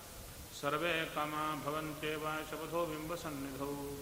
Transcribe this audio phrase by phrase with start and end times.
[0.64, 3.98] सर्वे कामा भवन्त्येव शपथो बिम्बसन्निधौ।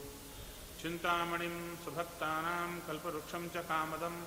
[0.83, 4.25] चिन्तामणिं सुभक्तानां कल्पवृक्षं च कामदं।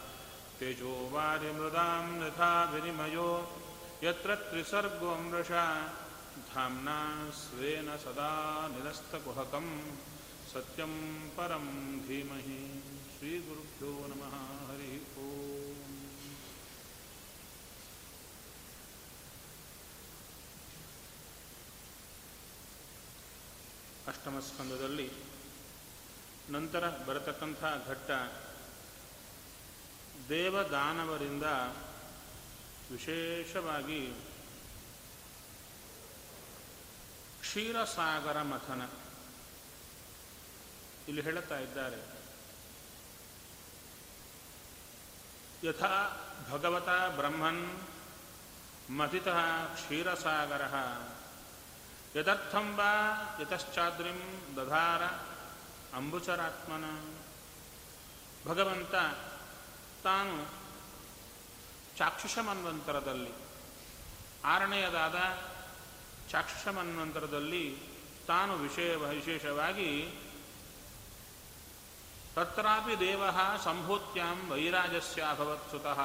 [0.59, 3.59] तेजो वारिमृदां यथा विनिमयो,
[4.05, 5.93] यत्र त्रिसर्गो मृषा
[6.55, 9.93] धाम्ना स्वेन सदा निरस्तकुहकं
[10.53, 10.93] सत्यं
[11.29, 11.67] परं
[12.09, 12.83] धीमहि
[13.15, 14.35] श्रीगुरुभ्यो नमः।
[24.09, 25.11] ಅಷ್ಟಮ ಸ್ಕಂದದಲ್ಲಿ
[26.51, 28.11] ನಂತರ ಬರತಕ್ಕಂಥ ಘಟ್ಟ
[30.29, 31.45] ದೇವದಾನವರಿಂದ
[32.93, 34.11] ವಿಶೇಷವಾಗಿ
[37.41, 38.83] ಕ್ಷೀರಸಾಗರ ಮಥನ.
[41.09, 42.01] ಇಲ್ಲಿ ಹೇಳುತ್ತಾ ಇದ್ದಾರೆ,
[45.69, 45.95] ಯಥಾ
[46.51, 47.65] ಭಗವತ ಬ್ರಹ್ಮನ್
[48.91, 49.29] ಮಥಿತ
[49.75, 50.65] ಕ್ಷೀರಸಾಗರ
[52.15, 52.93] ಯದರ್ಥಂ ವಾ
[53.41, 54.21] ಯತಶ್ಚಾದ್ರಿಂ
[54.57, 55.03] ದಧಾರ
[55.95, 56.87] ಅಂಬುಚರಾತ್ಮನ
[58.47, 58.95] ಭಗವಂತ
[60.03, 60.37] ತಾನು
[61.97, 63.33] ಚಾಕ್ಷುಷ ಮನ್ವಂತರದಲ್ಲಿ
[64.45, 65.19] ಆರನೆಯದಾದ
[66.31, 67.65] ಚಾಕ್ಷುಷ ಮನ್ವಂತರದಲ್ಲಿ
[68.27, 69.91] ತಾನು ವಿಷಯ ವಿಶೇಷವಾಗಿ
[72.35, 73.23] ತತ್ರಾಪಿ ದೇವ
[73.65, 76.01] ಸಂಭೂತ್ಯಾಂ ವೈರಾಜಸ್ಯ ಅಭವತ್ಸುತಃ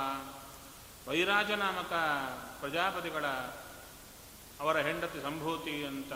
[1.08, 1.94] ವೈರಾಜ ನಾಮಕ
[2.60, 3.26] ಪ್ರಜಾಪತಿಗಳ
[4.60, 6.14] ಅವರ ಹೆಂಡತಿ ಸಂಭೂತಿ ಅಂತ.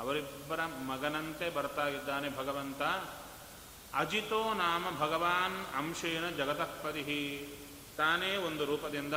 [0.00, 2.82] ಅವರಿಬ್ಬರ ಮಗನಂತೆ ಬರ್ತಾ ಇದ್ದಾನೆ ಭಗವಂತ.
[3.94, 7.48] ಅಜಿತೋ ನಾಮ ಭಗವಾನ್ ಅಂಶೇನ ಜಗತಃಪದಿ
[7.96, 9.14] ತಾನೇ ಒಂದು ರೂಪದಿಂದ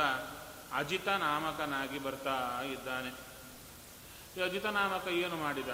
[0.74, 3.28] ಅಜಿತ ನಾಮಕನಾಗಿ ಬರ್ತಾ ಇದ್ದಾನೆ.
[4.36, 5.68] ಈ ಅಜಿತ ನಾಮಕ ಏನು ಮಾಡಿದ?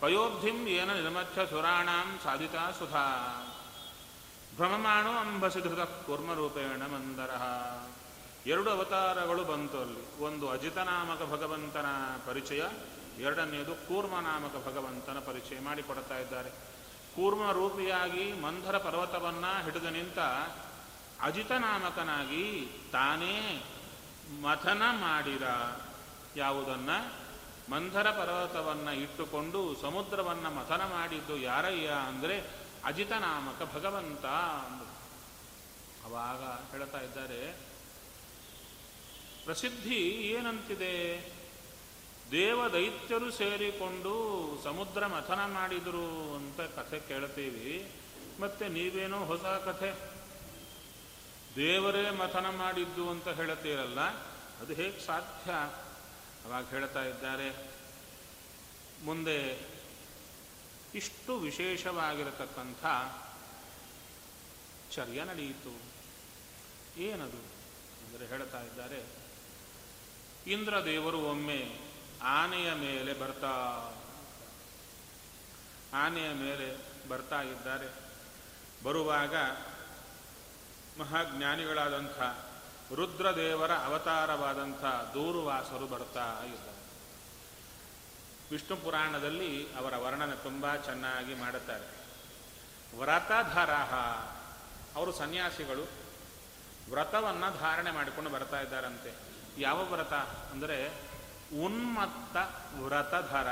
[0.00, 3.06] ಪಯೋಬ್ಧಿಂ ಏನ ನಿರ್ಮಥ್ಯ ಸುರಾಣಾಂ ಸಾಧಿತ ಸುಧಾ.
[4.56, 7.30] ಭ್ರಮಮಾಣೋ ಅಂಬಸಿ ಧೃತ ಕೂರ್ಮರೂಪೇಣ ಮಂದರ.
[8.48, 10.20] ಎರಡು ಅವತಾರಗಳು ಬಂತು ಅಲ್ಲಿ.
[10.20, 11.86] ಒಂದು ಅಜಿತನಾಮಕ ಭಗವಂತನ
[12.26, 12.62] ಪರಿಚಯ,
[13.18, 16.50] ಎರಡನೆಯದು ಕೂರ್ಮನಾಮಕ ಭಗವಂತನ ಪರಿಚಯ ಮಾಡಿಕೊಡ್ತಾ ಇದ್ದಾರೆ.
[17.14, 20.18] ಕೂರ್ಮ ರೂಪಿಯಾಗಿ ಮಂಧರ ಪರ್ವತವನ್ನ ಹಿಡಿದು ನಿಂತ
[21.22, 22.44] ಅಜಿತನಾಮಕನಾಗಿ
[22.92, 23.64] ತಾನೇ
[24.42, 25.46] ಮಥನ ಮಾಡಿದ
[26.36, 26.90] ಯಾವುದನ್ನ?
[27.72, 32.36] ಮಂಧರ ಪರ್ವತವನ್ನ ಇಟ್ಟುಕೊಂಡು ಸಮುದ್ರವನ್ನ ಮಥನ ಮಾಡಿದ್ದು ಯಾರಯ್ಯ ಅಂದರೆ
[32.84, 34.26] ಅಜಿತನಾಮಕ ಭಗವಂತ
[36.06, 37.67] ಅವಾಗ ಹೇಳ್ತಾ ಇದ್ದಾರೆ
[39.48, 41.28] ಪ್ರಸಿದ್ಧಿ ಏನಂತಿದೆ?
[42.30, 44.12] ದೇವ ದೈತ್ಯರು ಸೇರಿಕೊಂಡು
[44.64, 47.92] ಸಮುದ್ರ ಮಥನ ಮಾಡಿದರು ಅಂತ ಕಥೆ ಕೇಳ್ತೀವಿ.
[48.40, 50.10] ಮತ್ತೆ ನೀವೇನೋ ಹೊಸ ಕಥೆ?
[51.56, 54.00] ದೇವರೇ ಮಥನ ಮಾಡಿದ್ದು ಅಂತ ಹೇಳ್ತೀರಲ್ಲ?
[54.60, 55.52] ಅದು ಹೇಗೆ ಸಾಧ್ಯ?
[56.44, 57.70] ಅವಾಗ ಹೇಳ್ತಾ ಇದ್ದಾರೆ.
[59.04, 59.66] ಮುಂದೆ,
[60.94, 62.84] ಇಷ್ಟು ವಿಶೇಷವಾಗಿರತಕ್ಕಂಥ
[64.94, 65.80] ಚರ್ಯ ನಡೆಯಿತು.
[67.00, 67.58] ಏನದು?
[68.06, 69.27] ಅಂದರೆ ಹೇಳ್ತಾ ಇದ್ದಾರೆ
[70.46, 71.78] ಇಂದ್ರದೇವರು ಒಮ್ಮೆ
[72.22, 73.54] ಆನೆಯ ಮೇಲೆ ಬರ್ತಾ,
[75.94, 76.76] ಆನೆಯ ಮೇಲೆ
[77.08, 78.08] ಬರ್ತಾ ಇದ್ದಾರೆ.
[78.84, 79.36] ಬರುವಾಗ
[81.00, 82.18] ಮಹಾಜ್ಞಾನಿಗಳಾದಂಥ
[82.94, 86.78] ರುದ್ರದೇವರ ಅವತಾರವಾದಂಥ ದೂರುವಾಸರು ಬರ್ತಾ ಇದ್ದಾರೆ.
[88.50, 91.98] ವಿಷ್ಣು ಪುರಾಣದಲ್ಲಿ ಅವರ ವರ್ಣನೆ ತುಂಬ ಚೆನ್ನಾಗಿ ಮಾಡುತ್ತಾರೆ.
[92.98, 93.94] ವ್ರತಧರಹ,
[94.96, 95.88] ಅವರು ಸನ್ಯಾಸಿಗಳು,
[96.90, 99.27] ವ್ರತವನ್ನು ಧಾರಣೆ ಮಾಡಿಕೊಂಡು ಬರ್ತಾ ಇದ್ದಾರಂತೆ.
[99.58, 100.14] ಯಾವ ವ್ರತ?
[100.52, 100.78] ಅಂದರೆ
[101.64, 102.36] ಉನ್ಮತ್ತ
[102.80, 103.50] ವ್ರತಧರ.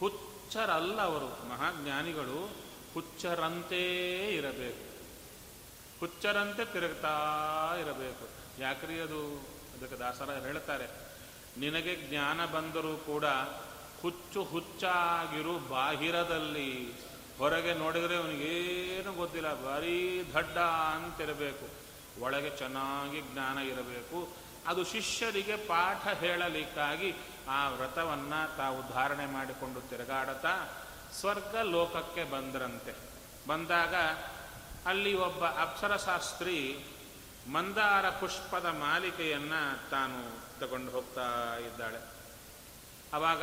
[0.00, 2.50] ಹುಚ್ಚರಲ್ಲ ಅವರು, ಮಹಾಜ್ಞಾನಿಗಳು
[2.94, 3.82] ಹುಚ್ಚರಂತೆ
[4.34, 4.84] ಇರಬೇಕು.
[6.00, 7.16] ಹುಚ್ಚರಂತೆ ತಿರುಗ್ತಾ
[7.80, 8.26] ಇರಬೇಕು.
[8.60, 9.22] ಯಾಕ್ರಿ ಅದು?
[9.74, 10.86] ಅದಕ್ಕೆ ದಾಸರ ಹೇಳ್ತಾರೆ,
[11.58, 13.24] ನಿನಗೆ ಜ್ಞಾನ ಬಂದರೂ ಕೂಡ
[14.02, 16.72] ಹುಚ್ಚು ಹುಚ್ಚಾಗಿರು ಬಾಹಿರದಲ್ಲಿ.
[17.38, 19.98] ಹೊರಗೆ ನೋಡಿದರೆ ಅವನಿಗೇನು ಗೊತ್ತಿಲ್ಲ, ಬರೀ
[20.34, 20.58] ದಡ್ಡ
[20.94, 21.66] ಅಂತಿರಬೇಕು.
[22.20, 24.47] ಒಳಗೆ ಚೆನ್ನಾಗಿ ಜ್ಞಾನ ಇರಬೇಕು.
[24.66, 27.14] ಅದು ಶಿಷ್ಯರಿಗೆ ಪಾಠ ಹೇಳಲಿಕ್ಕಾಗಿ
[27.48, 30.68] ಆ ವ್ರತವನ್ನು ತಾವು ಧಾರಣೆ ಮಾಡಿಕೊಂಡು ತಿರುಗಾಡುತ್ತಾ
[31.20, 32.94] ಸ್ವರ್ಗ ಲೋಕಕ್ಕೆ ಬಂದರಂತೆ.
[33.48, 33.94] ಬಂದಾಗ
[34.86, 36.84] ಅಲ್ಲಿ ಒಬ್ಬ ಅಪ್ಸರಶಾಸ್ತ್ರಿ
[37.52, 40.18] ಮಂದಾರ ಪುಷ್ಪದ ಮಾಲಿಕೆಯನ್ನು ತಾನು
[40.60, 42.00] ತಗೊಂಡು ಹೋಗ್ತಾ ಇದ್ದಾಳೆ.
[43.14, 43.42] ಆವಾಗ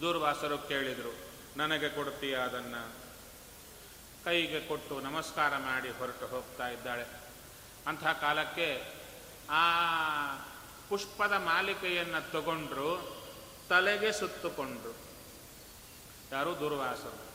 [0.00, 1.14] ದೂರ್ವಾಸರು ಕೇಳಿದರು,
[1.56, 2.92] ನನಗೆ ಕೊಡ್ತೀಯ ಅದನ್ನು?
[4.24, 7.04] ಕೈಗೆ ಕೊಟ್ಟು ನಮಸ್ಕಾರ ಮಾಡಿ ಹೊರಟು ಹೋಗ್ತಾ ಇದ್ದಾಳೆ.
[7.86, 8.96] ಅಂತಹ ಕಾಲಕ್ಕೆ
[9.50, 9.62] ಆ
[10.88, 13.16] ಪುಷ್ಪದ ಮಾಲಿಕೆಯನ್ನು ತಗೊಂಡ್ರು,
[13.68, 14.96] ತಲೆಗೆ ಸುತ್ತುಕೊಂಡ್ರು.
[16.32, 16.60] ಯಾರು?
[16.60, 17.26] ದುರ್ವಾಸರು.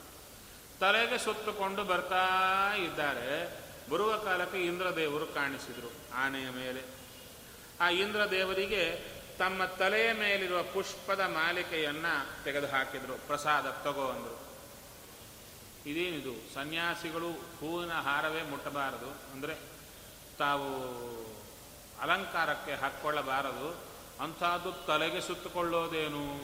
[0.80, 2.28] ತಲೆಗೆ ಸುತ್ತುಕೊಂಡು ಬರ್ತಾ
[2.76, 3.60] ಇದ್ದಾರೆ.
[3.90, 6.84] ಬರುವ ಕಾಲಕ್ಕೆ ಇಂದ್ರದೇವರು ಕಾಣಿಸಿದರು ಆನೆಯ ಮೇಲೆ.
[7.82, 14.42] ಆ ಇಂದ್ರದೇವರಿಗೆ ತಮ್ಮ ತಲೆಯ ಮೇಲಿರುವ ಪುಷ್ಪದ ಮಾಲಿಕೆಯನ್ನು ತೆಗೆದು ಹಾಕಿದರು ಪ್ರಸಾದ ತಗೋ ಅಂದರು.
[15.90, 16.54] ಇದೇನಿದು?
[16.54, 19.56] ಸನ್ಯಾಸಿಗಳು ಹೂವಿನ ಹಾರವೇ ಮುಟ್ಟಬಾರದು ಅಂದರೆ
[20.38, 21.31] ತಾವು
[22.02, 23.92] ಅಲಂಕಾರಕ್ಕೆ ಹಾಕ್ಕೊಳ್ಳಬಾರದು.
[24.24, 26.36] ಅಂಥದ್ದು ತಲೆಗೆ ಸುತ್ತುಕೊಳ್ಳೋದೇನು?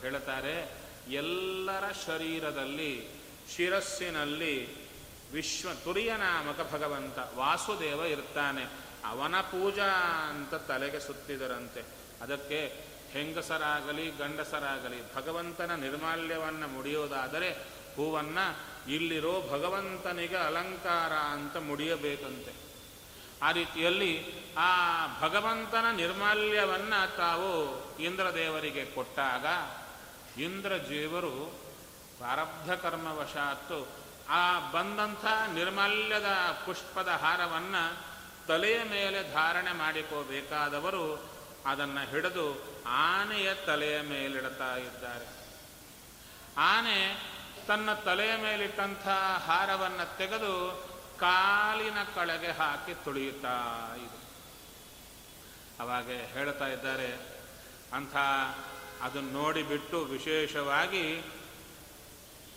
[0.00, 0.72] ಹೇಳ್ತಾರೆ,
[1.08, 3.08] ಎಲ್ಲರ ಶರೀರದಲ್ಲಿ,
[3.56, 4.84] ಶಿರಸ್ಸಿನಲ್ಲಿ
[5.32, 8.62] ವಿಶ್ವ ತುರಿಯ ನಾಮಕ ಭಗವಂತ ವಾಸುದೇವ ಇರ್ತಾನೆ.
[9.04, 9.92] ಅವನ ಪೂಜಾ
[10.28, 11.84] ಅಂತ ತಲೆಗೆ ಸುತ್ತಿದರಂತೆ.
[12.22, 17.50] ಅದಕ್ಕೆ ಹೆಂಗಸರಾಗಲಿ, ಗಂಡಸರಾಗಲಿ, ಭಗವಂತನ ನಿರ್ಮಾಲ್ಯವನ್ನು ಮುಡಿಯೋದಾದರೆ
[17.96, 18.56] ಹೂವನ್ನು
[18.90, 22.73] ಇಲ್ಲಿರೋ ಭಗವಂತನಿಗೆ ಅಲಂಕಾರ ಅಂತ ಮುಡಿಯಬೇಕಂತೆ.
[23.44, 24.12] ಆ ರೀತಿಯಲ್ಲಿ
[24.56, 24.70] ಆ
[25.20, 27.50] ಭಗವಂತನ ನಿರ್ಮಾಲ್ಯವನ್ನು ತಾವು
[28.02, 29.46] ಇಂದ್ರದೇವರಿಗೆ ಕೊಟ್ಟಾಗ
[30.40, 31.32] ಇಂದ್ರಜೀವರು
[32.18, 33.78] ಪ್ರಾರಬ್ಧ ಕರ್ಮವಶಾತ್ತು
[34.28, 35.24] ಆ ಬಂದಂಥ
[35.54, 36.26] ನಿರ್ಮಾಲ್ಯದ
[36.66, 37.82] ಪುಷ್ಪದ ಹಾರವನ್ನು
[38.46, 41.04] ತಲೆಯ ಮೇಲೆ ಧಾರಣೆ ಮಾಡಿಕೋಬೇಕಾದವರು
[41.66, 42.46] ಅದನ್ನು ಹಿಡಿದು
[42.86, 45.26] ಆನೆಯ ತಲೆಯ ಮೇಲಿಡ್ತಾ ಇದ್ದಾರೆ.
[46.56, 46.98] ಆನೆ
[47.66, 49.08] ತನ್ನ ತಲೆಯ ಮೇಲಿಟ್ಟಂಥ
[49.48, 50.54] ಹಾರವನ್ನು ತೆಗೆದು
[51.20, 53.56] ಕಾಲಿನ ಕಳೆಗೆ ಹಾಕಿ ತುಳಿಯುತ್ತಾ
[53.96, 54.18] ಇದೆ
[55.80, 57.18] ಅವಾಗ ಹೇಳ್ತಾ ಇದ್ದಾರೆ,
[57.92, 58.16] ಅಂಥ
[59.02, 61.22] ಅದನ್ನು ನೋಡಿಬಿಟ್ಟು ವಿಶೇಷವಾಗಿ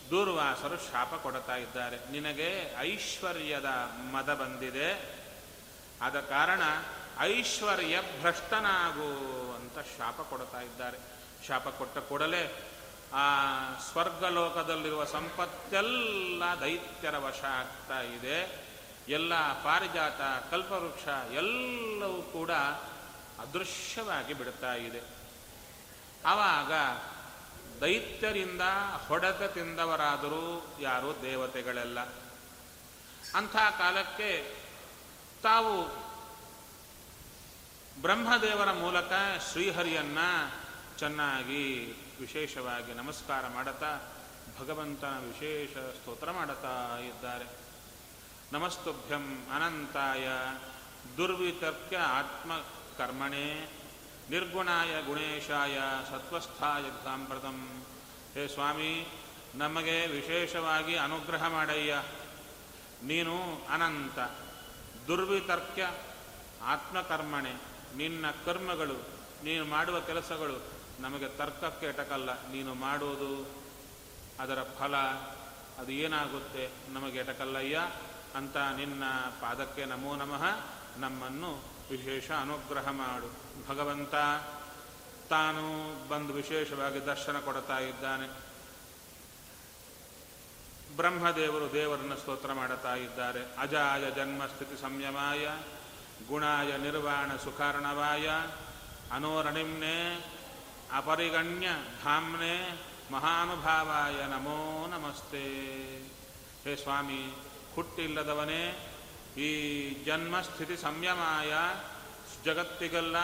[0.09, 2.12] ದೂರ್ವಾಸರು ಶಾಪ ಕೊಡ್ತಾ ಇದ್ದಾರೆ.
[2.12, 3.65] ನಿನಗೆ ಐಶ್ವರ್ಯದ
[4.13, 4.89] ಮದ ಬಂದಿದೆ,
[6.01, 6.62] ಆದ ಕಾರಣ
[7.19, 9.10] ಐಶ್ವರ್ಯ ಭ್ರಷ್ಟನಾಗು
[9.53, 10.98] ಅಂತ ಶಾಪ ಕೊಡ್ತಾ ಇದ್ದಾರೆ.
[11.48, 12.44] ಶಾಪ ಕೊಟ್ಟ ಕೂಡಲೇ
[13.13, 13.25] ಆ
[13.80, 18.68] ಸ್ವರ್ಗಲೋಕದಲ್ಲಿರುವ ಸಂಪತ್ತೆಲ್ಲ ದೈತ್ಯರ ವಶ ಆಗ್ತಾ ಇದೆ.
[19.09, 22.51] ಎಲ್ಲ ಪಾರಿಜಾತ, ಕಲ್ಪವೃಕ್ಷ ಎಲ್ಲವೂ ಕೂಡ
[23.39, 25.01] ಅದೃಶ್ಯವಾಗಿ ಬಿಡ್ತಾ ಇದೆ.
[26.25, 26.71] ಆವಾಗ
[27.81, 28.62] ದೈತ್ಯರಿಂದ
[29.07, 32.00] ಹೊಡೆತ ತಿಂದವರಾದರೂ ಯಾರು ದೇವತೆಗಳೆಲ್ಲ.
[33.36, 34.55] ಅಂಥ ಕಾಲಕ್ಕೆ
[35.43, 35.88] ತಾವು
[38.01, 39.12] ಬ್ರಹ್ಮದೇವರ ಮೂಲಕ
[39.51, 40.17] ಶ್ರೀಹರಿಯನ್ನ
[40.98, 44.00] ಚೆನ್ನಾಗಿ ವಿಶೇಷವಾಗಿ ನಮಸ್ಕಾರ ಮಾಡುತ್ತಾ
[44.59, 47.45] ಭಗವಂತನ ವಿಶೇಷ ಸ್ತೋತ್ರ ಮಾಡುತ್ತಾ ಇದ್ದಾರೆ.
[48.51, 50.27] ನಮಸ್ತುಭ್ಯಂ ಅನಂತಾಯ,
[51.17, 53.69] ದುರ್ವಿತರ್ಕ್ಯ ಆತ್ಮಕರ್ಮಣೆ,
[54.29, 55.79] ನಿರ್ಗುಣಾಯ ಗುಣೇಶಾಯ,
[56.12, 57.86] ಸತ್ವಸ್ಥಾಯ ಸಾಂಪ್ರತಂ
[58.33, 59.07] ಹೇ ಸ್ವಾಮಿ,
[59.55, 62.03] ನಮಗೆ ವಿಶೇಷವಾಗಿ ಅನುಗ್ರಹ ಮಾಡಯ್ಯ.
[63.03, 63.33] ನೀನು
[63.69, 64.19] ಅನಂತ,
[65.07, 65.89] ದುರ್ವಿತರ್ಕ್ಯ
[66.63, 67.53] ಆತ್ಮಕರ್ಮಣೆ.
[67.97, 68.97] ನಿನ್ನ ಕರ್ಮಗಳು,
[69.43, 72.48] ನೀನು ಮಾಡುವ ಕೆಲಸಗಳು ನಮಗೆ ತರ್ಕಕ್ಕೆ ಎಟಕಲ್ಲ.
[72.48, 73.50] ನೀನು ಮಾಡೋದು
[74.39, 74.96] ಅದರ ಫಲ,
[75.77, 77.92] ಅದು ಏನಾಗುತ್ತೆ ನಮಗೆ ಎಟಕಲ್ಲಯ್ಯ?
[78.36, 79.04] ಅಂತ ನಿನ್ನ
[79.42, 80.44] ಪಾದಕ್ಕೆ ನಮೋ ನಮಃ,
[80.98, 81.51] ನಮ್ಮನ್ನು
[81.92, 83.34] ವಿಶೇಷ ಅನುಗ್ರಹ ಮಾಡು.
[83.68, 84.16] ಭಗವಂತ
[85.30, 85.63] ತಾನು
[86.10, 88.48] ಬಂದು ವಿಶೇಷವಾಗಿ ದರ್ಶನ ಕೊಡ್ತಾ ಇದ್ದಾನೆ.
[90.96, 93.56] ಬ್ರಹ್ಮದೇವರು ದೇವರನ್ನು ಸ್ತೋತ್ರ ಮಾಡುತ್ತಾ ಇದ್ದಾರೆ.
[93.58, 95.48] ಅಜಾಯ ಜನ್ಮಸ್ಥಿತಿ ಸಂಯಮಾಯ,
[96.27, 98.30] ಗುಣಾಯ ನಿರ್ವಾಣ ಸುಕಾರಣವಾಯ,
[99.12, 100.16] ಅನೋರಣಿಮ್ನೆ
[100.94, 101.67] ಅಪರಿಗಣ್ಯ
[102.03, 105.44] ಧಾಮ್ನೆ ಮಹಾನುಭಾವಾಯ ನಮೋ ನಮಸ್ತೆ.
[106.63, 107.38] ಹೇ ಸ್ವಾಮಿ,
[107.75, 108.94] ಹುಟ್ಟಿಲ್ಲದವನೇ
[109.38, 109.51] ಈ
[110.03, 111.53] ಜನ್ಮ ಸ್ಥಿತಿ ಸಂಯಮಾಯ,
[112.46, 113.15] ಜಗತ್ತಿಗೆಲ್ಲ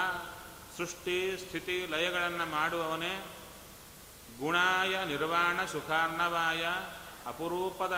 [0.78, 3.28] ಸೃಷ್ಟಿ ಸ್ಥಿತಿ ಲಯಗಳನ್ನು ಮಾಡುವವನೇ
[4.40, 6.66] ಗುಣಾಯ ನಿರ್ವಾಣ ಸುಖಾರ್ಣವಾಯ
[7.28, 7.94] ಅಪರೂಪದ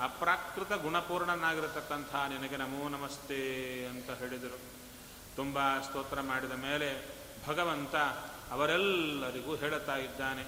[0.00, 3.40] ಅಪ್ರಾಕೃತ ಗುಣಪೂರ್ಣನಾಗಿರತಕ್ಕಂಥ ನಿನಗೆ ನಮೋ ನಮಸ್ತೆ
[3.86, 4.58] ಅಂತ ಹೇಳಿದರು.
[5.36, 7.94] ತುಂಬ ಸ್ತೋತ್ರ ಮಾಡಿದ ಮೇಲೆ ಭಗವಂತ
[8.50, 10.44] ಅವರೆಲ್ಲರಿಗೂ ಹೇಳುತ್ತಾ ಇದ್ದಾನೆ,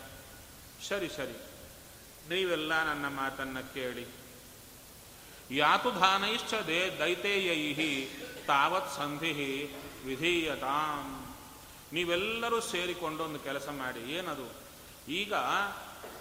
[0.89, 1.37] ಸರಿ ಸರಿ,
[2.29, 4.07] ನೀವೆಲ್ಲ ನನ್ನ ಮಾತನ್ನು ಕೇಳಿ.
[5.51, 8.05] ಯಾತು ಧಾನೈಶ್ಚ ದೇ ದೈತೇಯೈ
[8.47, 9.33] ತಾವತ್ ಸಂಧಿ
[10.05, 11.35] ವಿಧೀಯತಾಂ.
[11.93, 14.13] ನೀವೆಲ್ಲರೂ ಸೇರಿಕೊಂಡು ಒಂದು ಕೆಲಸ ಮಾಡಿ.
[14.13, 14.47] ಏನದು?
[15.13, 15.35] ಈಗ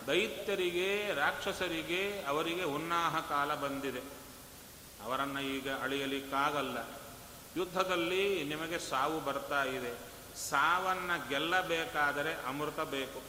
[0.07, 4.01] ದೈತ್ಯರಿಗೆ, ರಾಕ್ಷಸರಿಗೆ, ಅವರಿಗೆ ಉನ್ನಾಹ ಕಾಲ ಬಂದಿದೆ.
[5.03, 6.77] ಅವರನ್ನು ಈಗ ಅಳಿಯಲಿಕ್ಕಾಗಲ್ಲ.
[7.57, 10.08] ಯುದ್ಧದಲ್ಲಿ ನಿಮಗೆ ಸಾವು ಬರ್ತಾ ಇದೆ.
[10.35, 13.21] ಸಾವನ್ನು ಗೆಲ್ಲಬೇಕಾದರೆ ಅಮೃತ ಬೇಕು.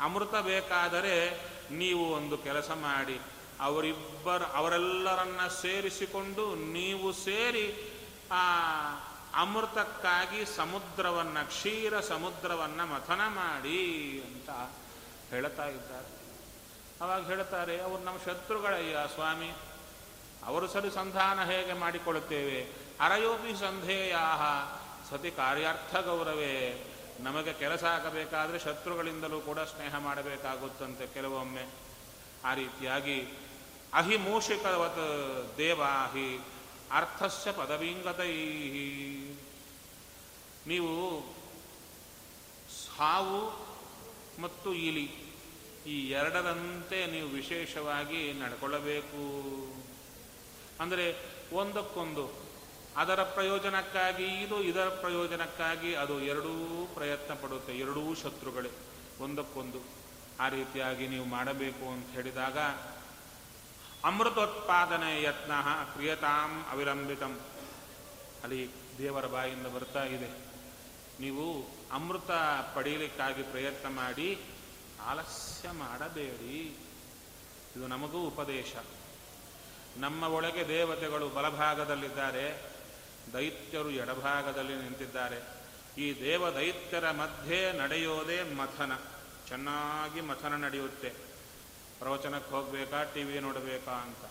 [0.00, 3.20] ಅಮೃತ ಬೇಕಾದರೆ ನೀವು ಒಂದು ಕೆಲಸ ಮಾಡಿ,
[3.60, 7.92] ಅವರಿಬ್ಬರು, ಅವರೆಲ್ಲರನ್ನ ಸೇರಿಸಿಕೊಂಡು ನೀವು ಸೇರಿ
[8.32, 8.70] ಆ
[9.34, 14.50] ಅಮೃತಕ್ಕಾಗಿ ಸಮುದ್ರವನ್ನ, ಕ್ಷೀರ ಸಮುದ್ರವನ್ನ ಮಥನ ಮಾಡಿ ಅಂತ
[15.30, 16.22] ಹೇಳ್ತಾ ಇದ್ದಾರೆ.
[17.00, 19.52] ಅವಾಗ ಹೇಳ್ತಾರೆ, ಅವರು ನಮ್ಮ ಶತ್ರುಗಳಯ್ಯ ಸ್ವಾಮಿ.
[20.46, 22.70] ಅವರು ಸರಿ ಸಂಧಾನ ಹೇಗೆ ಮಾಡಿಕೊಳ್ಳುತ್ತೇವೆ?
[23.00, 24.81] ಅರಯೋಪಿ ಸಂಧೇಯಾಹ.
[25.10, 26.54] ಸತಿ ಕಾರ್ಯಾರ್ಥ ಗೌರವೇ,
[27.20, 31.64] ನಮಗೆ ಕೆಲಸ ಆಗಬೇಕಾದ್ರೆ ಶತ್ರುಗಳಿಂದಲೂ ಕೂಡ ಸ್ನೇಹ ಮಾಡಬೇಕಾಗುತ್ತಂತೆ ಕೆಲವೊಮ್ಮೆ.
[32.44, 33.16] ಆ ರೀತಿಯಾಗಿ
[33.94, 35.02] ಅಹಿಮೂಷಿಕವತ್
[35.58, 36.44] ದೇವಾಹಿ
[36.90, 38.32] ಅರ್ಥಸ್ಯ ಪದವಿಂಗತೈ
[40.66, 40.92] ನೀವು
[42.72, 43.42] ಸಾವು
[44.42, 45.06] ಮತ್ತು ಇಲಿ
[45.86, 49.22] ಈ ಎರಡರಂತೆ ನೀವು ವಿಶೇಷವಾಗಿ ನಡ್ಕೊಳ್ಳಬೇಕು.
[50.80, 51.06] ಅಂದರೆ
[51.52, 52.41] ಒಂದಕ್ಕೊಂದು
[52.96, 58.70] ಅದರ ಪ್ರಯೋಜನಕ್ಕಾಗಿ ಇದು, ಇದರ ಪ್ರಯೋಜನಕ್ಕಾಗಿ ಅದು ಎರಡೂ ಪ್ರಯತ್ನ ಪಡುತ್ತೆ, ಎರಡೂ ಶತ್ರುಗಳೇ,
[59.20, 59.78] ಒಂದಕ್ಕೊಂದು.
[60.40, 62.58] ಆ ರೀತಿಯಾಗಿ ನೀವು ಮಾಡಬೇಕು ಅಂತ ಹೇಳಿದಾಗ,
[64.04, 65.52] ಅಮೃತೋತ್ಪಾದನೆ ಯತ್ನ
[65.94, 67.40] ಕ್ರಿಯತಾಂ ಅವಿಲಂಬಿತಂ
[68.44, 70.30] ಅಲ್ಲಿ ದೇವರ ಬಾಯಿಂದ ಬರ್ತಾ ಇದೆ.
[71.20, 72.30] ನೀವು ಅಮೃತ
[72.74, 74.40] ಪಡೀಲಿಕ್ಕಾಗಿ ಪ್ರಯತ್ನ ಮಾಡಿ,
[75.06, 76.78] ಆಲಸ್ಯ ಮಾಡಬೇಡಿ.
[77.76, 78.74] ಇದು ನಮಗೂ ಉಪದೇಶ.
[79.96, 82.71] ನಮ್ಮ ಒಳಗೆ ದೇವತೆಗಳು ಬಲಭಾಗದಲ್ಲಿದ್ದಾರೆ.
[83.32, 85.38] ದೈತ್ಯರು ಎಡಭಾಗದಲ್ಲಿ ನಿಂತಿದ್ದಾರೆ.
[85.98, 88.92] ಈ ದೇವ ದೈತ್ಯರ ಮಧ್ಯೆ ನಡೆಯೋದೇ ಮಥನ.
[89.48, 91.10] ಚೆನ್ನಾಗಿ ಮಥನ ನಡೆಯುತ್ತೆ.
[91.98, 94.24] ಪ್ರವಚನಕ್ಕೆ ಹೋಗಬೇಕಾ ಟಿ ವಿ ನೋಡಬೇಕಾ ಅಂತ.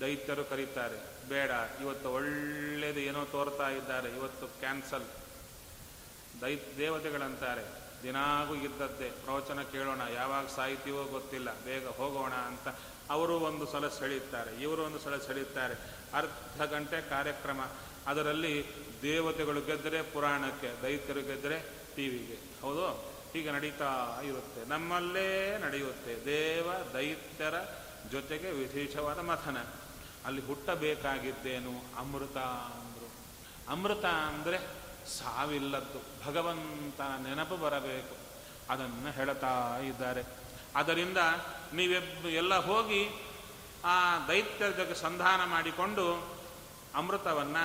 [0.00, 1.50] ದೈತ್ಯರು ಕರೀತಾರೆ, ಬೇಡ,
[1.80, 5.08] ಇವತ್ತು ಒಳ್ಳೇದು ಏನೋ ತೋರ್ತಾ ಇದ್ದಾರೆ, ಇವತ್ತು ಕ್ಯಾನ್ಸಲ್.
[6.40, 7.64] ದೈ ದೇವತೆಗಳಂತಾರೆ,
[8.02, 12.68] ದಿನಾಗೂ ಇದ್ದದ್ದೇ, ಪ್ರವಚನ ಕೇಳೋಣ, ಯಾವಾಗ ಸಾಯ್ತೀವೋ ಗೊತ್ತಿಲ್ಲ, ಬೇಗ ಹೋಗೋಣ ಅಂತ.
[13.10, 15.74] ಅವರು ಒಂದು ಸಲ ಸೆಳೆಯುತ್ತಾರೆ ಇವರು ಒಂದು ಸಲ ಸೆಳೆಯುತ್ತಾರೆ
[16.14, 17.60] ಅರ್ಧ ಗಂಟೆ ಕಾರ್ಯಕ್ರಮ.
[18.06, 18.66] ಅದರಲ್ಲಿ
[19.02, 22.88] ದೇವತೆಗಳು ಗೆದ್ದರೆ ಪುರಾಣಕ್ಕೆ, ದೈತ್ಯರು ಗೆದ್ದರೆ ಟಿ ವಿಗೆ ಹೌದು?
[23.32, 24.68] ಹೀಗೆ ನಡೀತಾ ಇರುತ್ತೆ.
[24.68, 26.24] ನಮ್ಮಲ್ಲೇ ನಡೆಯುತ್ತೆ.
[26.24, 27.54] ದೇವ, ದೈತ್ಯರ
[28.12, 29.56] ಜೊತೆಗೆ ವಿಶೇಷವಾದ ಮಥನ.
[30.24, 31.98] ಅಲ್ಲಿ ಹುಟ್ಟಬೇಕಾಗಿದ್ದೇನು?
[31.98, 33.10] ಅಮೃತ ಅಂದರು.
[33.68, 34.58] ಅಮೃತ ಅಂದರೆ
[35.18, 36.26] ಸಾವಿಲ್ಲದ್ದು.
[36.26, 38.16] ಭಗವಂತನ ನೆನಪು ಬರಬೇಕು.
[38.70, 40.22] ಅದನ್ನು ಹೇಳ್ತಾ ಇದ್ದಾರೆ.
[40.76, 41.18] ಅದರಿಂದ
[41.74, 43.27] ನೀವೆಬ್ ಎಲ್ಲ ಹೋಗಿ
[43.84, 46.04] ಆ ದೈತ್ಯರ ಜೊತೆ ಸಂಧಾನ ಮಾಡಿಕೊಂಡು
[46.94, 47.64] ಅಮೃತವನ್ನು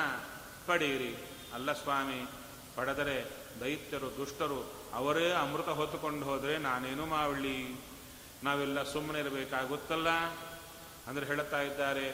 [0.67, 1.13] ಪಡೆಯಿರಿ.
[1.53, 2.19] ಅಲ್ಲ ಸ್ವಾಮಿ,
[2.75, 3.17] ಪಡೆದರೆ
[3.61, 4.59] ದೈತ್ಯರು, ದುಷ್ಟರು
[4.93, 7.57] ಅವರೇ ಅಮೃತ ಹೊತ್ತುಕೊಂಡು ಹೋದರೆ ನಾನೇನು ಮಾಡಲಿ
[8.43, 10.09] ನಾವೆಲ್ಲ ಸುಮ್ಮನೆ ಇರಬೇಕಾಗುತ್ತಲ್ಲ?
[11.07, 12.07] ಅಂದರೆ ಹೇಳುತ್ತಾ ಇದ್ದಾರೆ,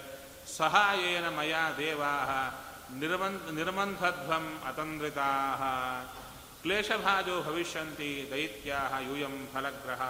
[0.58, 2.14] ಸಹಾಯೇನ ಮಯ ದೇವಾ
[3.00, 5.28] ನಿರ್ಮನ್ ನಿರ್ಮಂಧಧ್ವಂ ಅತಂದ್ರಿತಾ
[6.62, 10.02] ಕ್ಲೇಶಭಾಜೋ ಭವಿಷ್ಯಂತಿ ದೈತ್ಯಾ ಯೂಯಂ ಫಲಗ್ರಹ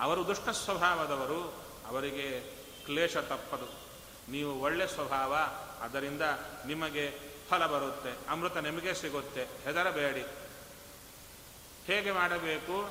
[0.00, 1.40] ಅವರು ದುಷ್ಟ ಸ್ವಭಾವದವರು,
[1.86, 3.82] ಅವರಿಗೆ ಕ್ಲೇಶ ತಪ್ಪದು.
[4.30, 5.36] ನೀವು ಒಳ್ಳೆ ಸ್ವಭಾವ,
[5.80, 6.22] ಅದರಿಂದ
[6.66, 10.26] ನಿಮಗೆ ಫಲ ಬರುತ್ತೆ, ಅಮೃತ ನಿಮಗೆ ಸಿಗುತ್ತೆ, ಹೆದರಬೇಡಿ.
[11.86, 12.90] ಹೇಗೆ ಮಾಡಬೇಕು?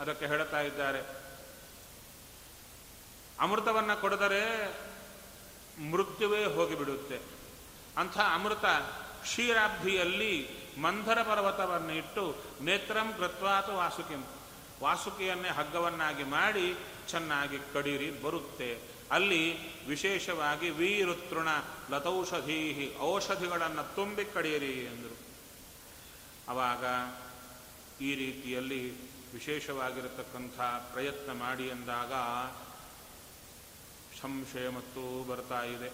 [0.00, 1.00] ಅದಕ್ಕೆ ಹೇಳ್ತಾ ಇದ್ದಾರೆ.
[3.40, 4.68] ಅಮೃತವನ್ನು ಕೊಡಿದರೆ
[5.90, 7.20] ಮೃತ್ಯುವೇ ಹೋಗಿಬಿಡುತ್ತೆ.
[7.96, 8.64] ಅಂಥ ಅಮೃತ
[9.22, 10.48] ಕ್ಷೀರಾಬ್ಧಿಯಲ್ಲಿ
[10.80, 14.26] ಮಂಧರ ಪರ್ವತವನ್ನು ಇಟ್ಟು ನೇತ್ರಂ ಕೃತ್ವಾತು ವಾಸುಕಿಂ.
[14.82, 16.76] ವಾಸುಕಿಯನ್ನೇ ಹಗ್ಗವನ್ನಾಗಿ ಮಾಡಿ
[17.08, 18.97] ಚೆನ್ನಾಗಿ ಕಡೀರಿ ಬರುತ್ತೆ.
[19.10, 19.42] ಅಲ್ಲಿ
[19.86, 21.48] ವಿಶೇಷವಾಗಿ ವೀರುತೃಣ
[21.90, 25.16] ಲತೌಷಧೀ ಔಷಧಿಗಳನ್ನು ತುಂಬಿ ಕಡಿಯಿರಿ ಎಂದರು.
[26.48, 26.84] ಆವಾಗ
[28.02, 32.12] ಈ ರೀತಿಯಲ್ಲಿ ವಿಶೇಷವಾಗಿರತಕ್ಕಂಥ ಪ್ರಯತ್ನ ಮಾಡಿ ಎಂದಾಗ
[34.20, 35.90] ಸಂಶಯ ಮತ್ತು ಬರ್ತಾ ಇದೆ.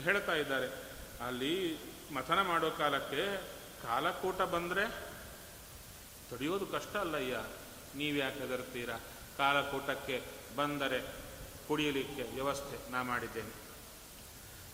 [0.00, 0.93] ಹೇಳ್ತಾ ಇದ್ದಾರೆ
[1.26, 1.78] ಅಲ್ಲಿ
[2.14, 3.36] ಮಥನ ಮಾಡೋ ಕಾಲಕ್ಕೆ
[3.82, 4.90] ಕಾಲಕೂಟ ಬಂದರೆ
[6.30, 7.36] ತಡೆಯೋದು ಕಷ್ಟ ಅಲ್ಲಯ್ಯ.
[7.94, 8.96] ನೀವ್ಯಾಕೆ ಹೆದರ್ತೀರಾ
[9.38, 10.24] ಕಾಲಕೂಟಕ್ಕೆ
[10.56, 11.00] ಬಂದರೆ
[11.68, 13.64] ಕುಡಿಯಲಿಕ್ಕೆ ವ್ಯವಸ್ಥೆ ನಾ ಮಾಡಿದ್ದೇನೆ.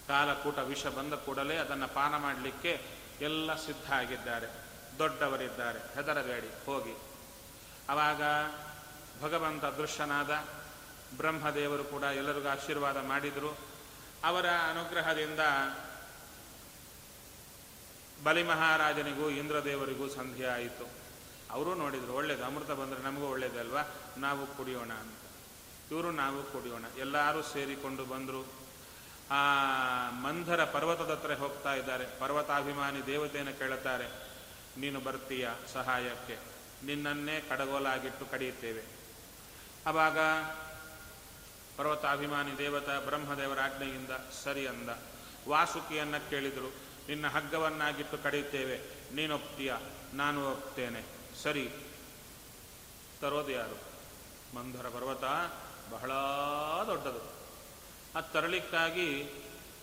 [0.09, 2.83] ಕಾಲಕೂಟ ವಿಷ ಬಂದ ಕೂಡಲೇ ಅದನ್ನು ಪಾನ ಮಾಡಲಿಕ್ಕೆ
[3.21, 4.47] ಎಲ್ಲ ಸಿದ್ಧ ಆಗಿದ್ದಾರೆ.
[4.99, 5.79] ದೊಡ್ಡವರಿದ್ದಾರೆ.
[5.79, 6.95] ಹೆದರಬೇಡಿ, ಹೋಗಿ.
[7.89, 8.23] ಆವಾಗ
[9.23, 10.45] ಭಗವಂತ ದೃಶ್ಯನಾದ
[11.17, 13.59] ಬ್ರಹ್ಮದೇವರು ಕೂಡ ಎಲ್ಲರಿಗೂ ಆಶೀರ್ವಾದ ಮಾಡಿದರು.
[14.25, 15.41] ಅವರ ಅನುಗ್ರಹದಿಂದ
[18.25, 20.91] ಬಲಿ ಮಹಾರಾಜನಿಗೂ ಇಂದ್ರದೇವರಿಗೂ ಸಂಧಿ ಆಯಿತು.
[21.51, 23.83] ಅವರು ನೋಡಿದರು, ಒಳ್ಳೇದು, ಅಮೃತ ಬಂದರೆ ನಮಗೂ ಒಳ್ಳೇದಲ್ವಾ
[24.17, 25.19] ನಾವು ಕುಡಿಯೋಣ ಅಂತ.
[25.93, 26.85] ಇವರು, ನಾವು ಕುಡಿಯೋಣ.
[26.99, 28.61] ಎಲ್ಲರೂ ಸೇರಿಕೊಂಡು ಬಂದರು.
[29.31, 29.43] ಆ
[30.11, 32.07] ಮಂಧರ ಪರ್ವತದ ಹತ್ರ ಹೋಗ್ತಾ ಇದ್ದಾರೆ.
[32.21, 34.09] ಪರ್ವತಾಭಿಮಾನಿ ದೇವತೆಯನ್ನು ಕೇಳುತ್ತಾರೆ,
[34.77, 36.39] ನೀನು ಬರ್ತೀಯ ಸಹಾಯಕ್ಕೆ?
[36.87, 38.83] ನಿನ್ನನ್ನೇ ಕಡಗೋಲಾಗಿಟ್ಟು ಕಡಿಯುತ್ತೇವೆ.
[39.87, 40.19] ಆವಾಗ
[41.77, 44.11] ಪರ್ವತಾಭಿಮಾನಿ ದೇವತ ಬ್ರಹ್ಮದೇವರ ಆಜ್ಞೆಯಿಂದ
[44.45, 44.89] ಸರಿ ಅಂದ.
[45.49, 48.81] ವಾಸುಕಿಯನ್ನು ಕೇಳಿದರು ನಿನ್ನ ಹಗ್ಗವನ್ನಾಗಿಟ್ಟು ಕಡಿಯುತ್ತೇವೆ.
[49.15, 49.75] ನೀನು ಒಪ್ತೀಯ?
[50.13, 51.05] ನಾನು ಒಪ್ತೇನೆ.
[51.43, 51.71] ಸರಿ.
[53.21, 53.79] ತರೋದು ಯಾರು?
[54.57, 55.25] ಮಂಧರ ಪರ್ವತ?
[55.93, 56.13] ಬಹಳ
[56.87, 57.33] ದೊಡ್ಡದು.
[58.17, 59.31] ಆ ತರಲಿಕ್ಕಾಗಿ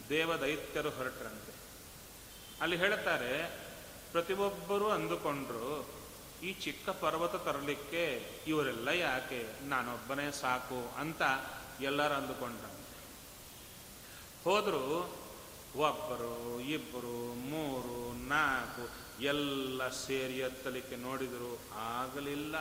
[0.10, 1.53] ದೇವದೈತ್ಯರು ಹೊರಟ್ರಂತೆ.
[2.62, 3.60] ಅಲ್ಲಿ ಹೇಳ್ತಾರೆ
[4.12, 5.89] ಪ್ರತಿಯೊಬ್ಬರೂ ಅಂದುಕೊಂಡ್ರು,
[6.43, 9.50] ಈ ಚಿಕ್ಕ ಪರ್ವತ ತರಲಿಕ್ಕೆ ಇವರೆಲ್ಲ ಯಾಕೆ?
[9.65, 11.22] ನಾನೊಬ್ಬನೇ ಸಾಕು ಅಂತ
[11.81, 12.98] ಎಲ್ಲರೂ ಅಂದುಕೊಂಡ್ರಂತೆ.
[14.43, 15.17] ಹೋದ್ರು
[15.77, 18.89] ಒಬ್ಬರು ಇಬ್ಬರು ಮೂರು, ನಾಲ್ಕು,
[19.24, 22.55] ಎಲ್ಲ ಸೇರಿ ಎತ್ತಲಿಕ್ಕೆ ನೋಡಿದರು ಆಗಲಿಲ್ಲ.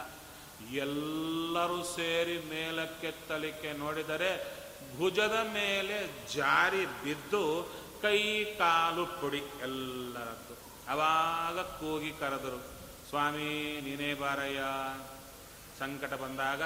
[0.72, 4.30] ಎಲ್ಲರೂ ಸೇರಿ ಮೇಲಕ್ಕೆತ್ತಲಿಕ್ಕೆ ನೋಡಿದರೆ
[4.98, 5.96] ಭುಜದ ಮೇಲೆ
[6.34, 7.42] ಜಾರಿ ಬಿದ್ದು
[8.02, 10.54] ಕೈ, ಕಾಲು ಪುಡಿ ಎಲ್ಲರದ್ದು.
[10.90, 12.60] ಅವಾಗ ಕೂಗಿ ಕರೆದರು,
[13.08, 14.62] ಸ್ವಾಮಿ, ನೀನೇ ಬಾರಯ್ಯ.
[15.78, 16.62] ಸಂಕಟ ಬಂದಾಗ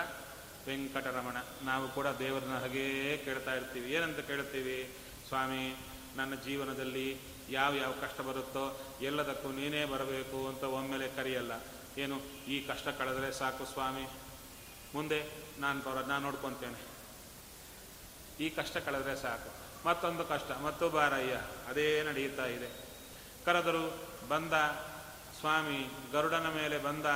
[0.67, 3.93] ವೆಂಕಟರಮಣ, ನಾವು ಕೂಡ ದೇವರನ್ನ ಹಾಗೇ ಕೇಳ್ತಾ ಇರ್ತೀವಿ.
[3.93, 4.99] ಏನಂತ ಕೇಳ್ತೀವಿ?
[5.29, 5.77] ಸ್ವಾಮಿ
[6.17, 7.19] ನನ್ನ ಜೀವನದಲ್ಲಿ
[7.51, 11.53] ಯಾವ ಯಾವ ಕಷ್ಟ ಬರುತ್ತೋ ಎಲ್ಲದಕ್ಕೂ ನೀನೇ ಬರಬೇಕು ಅಂತ ಒಮ್ಮೆಲೆ ಕರೆಯಲ್ಲ.
[11.99, 14.09] ಏನು, ಈ ಕಷ್ಟ ಕಳೆದರೆ ಸಾಕು ಸ್ವಾಮಿ.
[14.95, 15.25] ಮುಂದೆ
[15.61, 16.91] ನಾನು ಬರೋದು ನಾನು ನೋಡ್ಕೊತೇನೆ.
[18.45, 19.51] ಈ ಕಷ್ಟ ಕಳೆದರೆ ಸಾಕು.
[19.89, 22.85] ಮತ್ತೊಂದು ಕಷ್ಟ, ಮತ್ತು ಬಾರಯ್ಯ, ಅದೇ ನಡೆಯುತ್ತಾ ಇದೆ.
[23.45, 24.53] ಕರೆದರು ಬಂದ
[25.41, 27.07] ಸ್ವಾಮಿ ಗರುಡನ ಮೇಲೆ ಬಂದ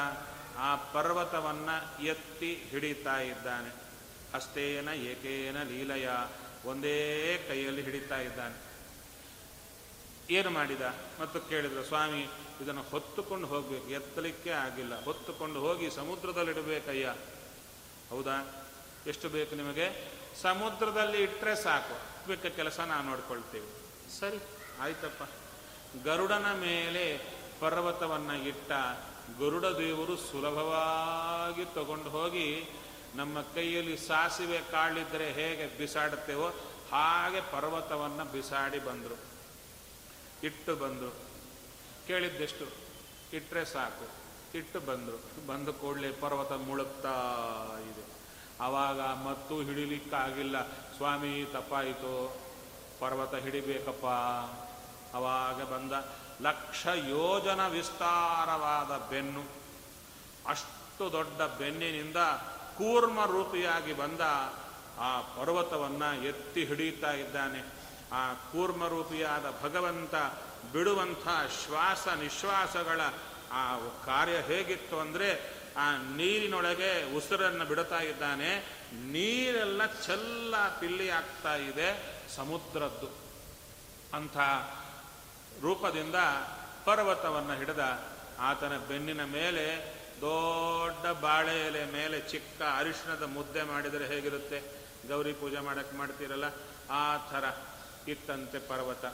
[0.58, 1.68] ಆ ಪರ್ವತವನ್ನ
[2.02, 3.74] ಎತ್ತಿ ಹಿಡಿತಾ ಇದ್ದಾನೆ.
[4.34, 6.08] ಅಷ್ಟೇನ ಏಕೇನ ಲೀಲಯ,
[6.64, 8.73] ಒಂದೇ ಕೈಯಲ್ಲಿ ಹಿಡಿತಾ ಇದ್ದಾನೆ.
[10.30, 10.80] ಏನು ಮಾಡಿದ?
[11.20, 12.28] ಮತ್ತು ಕೇಳಿದ್ರು ಸ್ವಾಮಿ,
[12.60, 15.04] ಇದನ್ನು ಹೊತ್ತುಕೊಂಡು ಹೋಗ್ಬೇಕು, ಎತ್ತಲಿಕ್ಕೆ ಆಗಿಲ್ಲ.
[15.04, 17.14] ಹೊತ್ತುಕೊಂಡು ಹೋಗಿ ಸಮುದ್ರದಲ್ಲಿಡಬೇಕಯ್ಯ.
[18.10, 18.66] ಹೌದಾ?
[19.06, 20.12] ಎಷ್ಟು ಬೇಕು ನಿಮಗೆ?
[20.42, 22.26] ಸಮುದ್ರದಲ್ಲಿ ಇಟ್ಟರೆ ಸಾಕು.
[22.26, 23.66] ಬೇಕ ಕೆಲಸ ನಾವು ನೋಡ್ಕೊಳ್ತೇವೆ.
[24.20, 24.38] ಸರಿ,
[24.80, 25.22] ಆಯ್ತಪ್ಪ.
[26.04, 28.72] ಗರುಡನ ಮೇಲೆ ಪರ್ವತವನ್ನು ಇಟ್ಟ
[29.38, 32.70] ಗರುಡ ದೇವರು ಸುಲಭವಾಗಿ ತಗೊಂಡು ಹೋಗಿ
[33.14, 36.48] ನಮ್ಮ ಕೈಯಲ್ಲಿ ಸಾಸಿವೆ ಕಾಳಿದ್ರೆ ಹೇಗೆ ಬಿಸಾಡುತ್ತೇವೋ
[36.92, 39.33] ಹಾಗೆ ಪರ್ವತವನ್ನು ಬಿಸಾಡಿ ಬಂದರು.
[40.44, 41.14] ಇಟ್ಟು ಬಂದರು.
[42.06, 42.64] ಕೇಳಿದ್ದೆಷ್ಟು?
[43.32, 44.08] ಇಟ್ಟರೆ ಸಾಕು.
[44.54, 45.46] ಇಟ್ಟು ಬಂದರು.
[45.46, 47.36] ಬಂದ ಕೂಡಲೇ ಪರ್ವತ ಮುಳುಗ್ತಾ
[47.92, 48.04] ಇದೆ.
[48.60, 50.68] ಆವಾಗ ಮತ್ತೂ ಹಿಡಿಲಿಕ್ಕಾಗಿಲ್ಲ.
[50.72, 52.36] ಸ್ವಾಮಿ, ತಪ್ಪಾಯಿತು.
[53.00, 54.06] ಪರ್ವತ ಹಿಡಿಬೇಕಪ್ಪ.
[55.16, 55.92] ಅವಾಗ ಬಂದ
[56.42, 59.44] ಲಕ್ಷ ಯೋಜನ ವಿಸ್ತಾರವಾದ ಬೆನ್ನು.
[60.48, 62.16] ಅಷ್ಟು ದೊಡ್ಡ ಬೆನ್ನಿನಿಂದ
[62.78, 64.20] ಕೂರ್ಮ ರೂಪಿಯಾಗಿ ಬಂದ
[64.98, 67.83] ಆ ಪರ್ವತವನ್ನು ಎತ್ತಿ ಹಿಡಿಯುತ್ತಾ ಇದ್ದಾನೆ.
[68.14, 70.14] ಆ ಕೂರ್ಮರೂಪಿಯಾದ ಭಗವಂತ
[70.72, 71.26] ಬಿಡುವಂಥ
[71.64, 73.00] ಶ್ವಾಸ ನಿಶ್ವಾಸಗಳ
[73.52, 73.62] ಆ
[74.06, 75.28] ಕಾರ್ಯ ಹೇಗಿತ್ತು ಅಂದರೆ
[75.76, 78.50] ಆ ನೀರಿನೊಳಗೆ ಉಸಿರನ್ನು ಬಿಡುತ್ತಾ ಇದ್ದಾನೆ.
[78.92, 81.88] ನೀರೆಲ್ಲ ಚೆಲ್ಲ ಪಿಲ್ಲಿ ಆಗ್ತಾ ಇದೆ
[82.36, 83.08] ಸಮುದ್ರದ್ದು.
[84.16, 84.36] ಅಂಥ
[85.62, 86.14] ರೂಪದಿಂದ
[86.84, 87.82] ಪರ್ವತವನ್ನು ಹಿಡಿದ
[88.38, 94.58] ಆತನ ಬೆನ್ನಿನ ಮೇಲೆ ದೊಡ್ಡ ಬಾಳೆ ಎಲೆ ಮೇಲೆ ಚಿಕ್ಕ ಅರಿಶಿಣದ ಮುದ್ದೆ ಮಾಡಿದರೆ ಹೇಗಿರುತ್ತೆ?
[95.08, 96.44] ಗೌರಿ ಪೂಜೆ ಮಾಡಕ್ಕೆ ಮಾಡ್ತೀರಲ್ಲ?
[96.90, 97.44] ಆ ಥರ.
[98.08, 99.04] ಇತ್ತಂತೆ ಪರ್ವತ.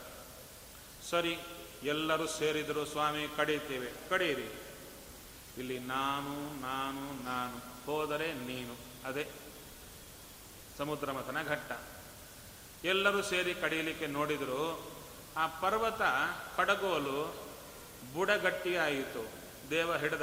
[1.11, 1.39] ಸರಿ,
[1.83, 4.53] ಎಲ್ಲರೂ ಸೇರಿದರು, ಸ್ವಾಮಿ ಕಡೀತೇವೆ ಕಡೀರಿ
[5.59, 7.87] ಇಲ್ಲಿ ನಾನು ನಾನು ನಾನು.
[7.87, 8.77] ಹೋದರೆ ನೀನು.
[9.05, 9.29] ಅದೇ.
[10.79, 11.73] ಸಮುದ್ರ ಮಥನ ಘಟ್ಟ.
[12.85, 14.93] ಎಲ್ಲರೂ ಸೇರಿ ಕಡಿಯಲಿಕ್ಕೆ ನೋಡಿದರು,
[15.37, 16.03] ಆ ಪರ್ವತ
[16.57, 17.35] ಕಡಗೋಲು
[18.15, 19.29] ಬುಡಗಟ್ಟಿಯಾಯಿತು.
[19.71, 20.23] ದೇವ ಹಿಡ್ದ,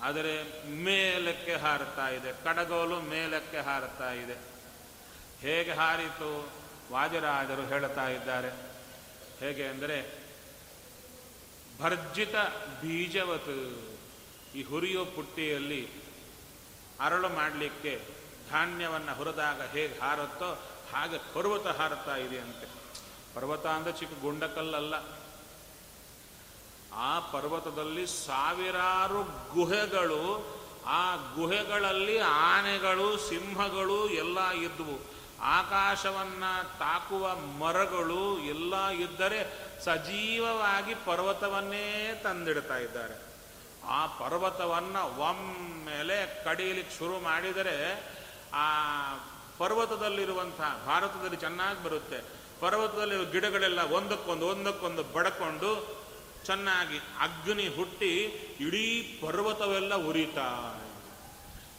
[0.00, 2.32] ಆದರೆ ಮೇಲಕ್ಕೆ ಹಾರುತ್ತಾ ಇದೆ.
[2.32, 4.34] ಕಡಗೋಲು ಮೇಲಕ್ಕೆ ಹಾರುತ್ತಾ ಇದೆ.
[5.40, 6.65] ಹೇಗೆ ಹಾರಿತು?
[6.92, 8.50] ವಾಜರಾಜರು ಹೇಳುತ್ತಾ ಇದ್ದಾರೆ.
[9.40, 10.26] ಹೇಗೆ ಅಂದರೆ,
[11.82, 12.34] ಭರ್ಜಿತ
[12.82, 13.52] ಬೀಜವತ್
[14.54, 15.88] ಈ ಹುರಿಯೋ ಪುಟ್ಟಿಯಲ್ಲಿ
[17.00, 18.00] ಅರಳು ಮಾಡಲಿಕ್ಕೆ
[18.50, 20.52] ಧಾನ್ಯವನ್ನು ಹುರಿದಾಗ ಹೇಗೆ ಹಾರುತ್ತೋ
[20.92, 22.68] ಹಾಗೆ ಪರ್ವತ ಹಾರುತ್ತಾ ಇದೆಯಂತೆ.
[23.34, 24.94] ಪರ್ವತ ಅಂದರೆ ಚಿಕ್ಕ ಗುಂಡಕಲ್ಲಲ್ಲ.
[26.92, 30.46] ಆ ಪರ್ವತದಲ್ಲಿ ಸಾವಿರಾರು ಗುಹೆಗಳು,
[30.86, 35.15] ಆ ಗುಹೆಗಳಲ್ಲಿ ಆನೆಗಳು, ಸಿಂಹಗಳು ಎಲ್ಲ ಇದ್ವು.
[35.40, 36.44] ಆಕಾಶವನ್ನ
[36.78, 43.26] ತಾಕುವ ಮರಗಳು ಎಲ್ಲ ಇದ್ದರೆ ಸಜೀವವಾಗಿ ಪರ್ವತವನ್ನೇ ತಂದಿಡ್ತಾ ಇದ್ದಾರೆ.
[43.88, 48.04] ಆ ಪರ್ವತವನ್ನು ಒಮ್ಮೆಲೆ ಕಡಿಯಲಿಕ್ಕೆ ಶುರು ಮಾಡಿದರೆ
[48.52, 48.66] ಆ
[49.58, 52.20] ಪರ್ವತದಲ್ಲಿರುವಂಥ ಭಾರತದಲ್ಲಿ ಚೆನ್ನಾಗಿ ಬರುತ್ತೆ.
[52.60, 55.96] ಪರ್ವತದಲ್ಲಿ ಗಿಡಗಳೆಲ್ಲ ಒಂದಕ್ಕೊಂದು ಒಂದಕ್ಕೊಂದು ಬಡಕೊಂಡು
[56.44, 58.16] ಚೆನ್ನಾಗಿ ಅಗ್ನಿ ಹುಟ್ಟಿ
[58.60, 60.80] ಇಡೀ ಪರ್ವತವೆಲ್ಲ ಉರಿತಾ.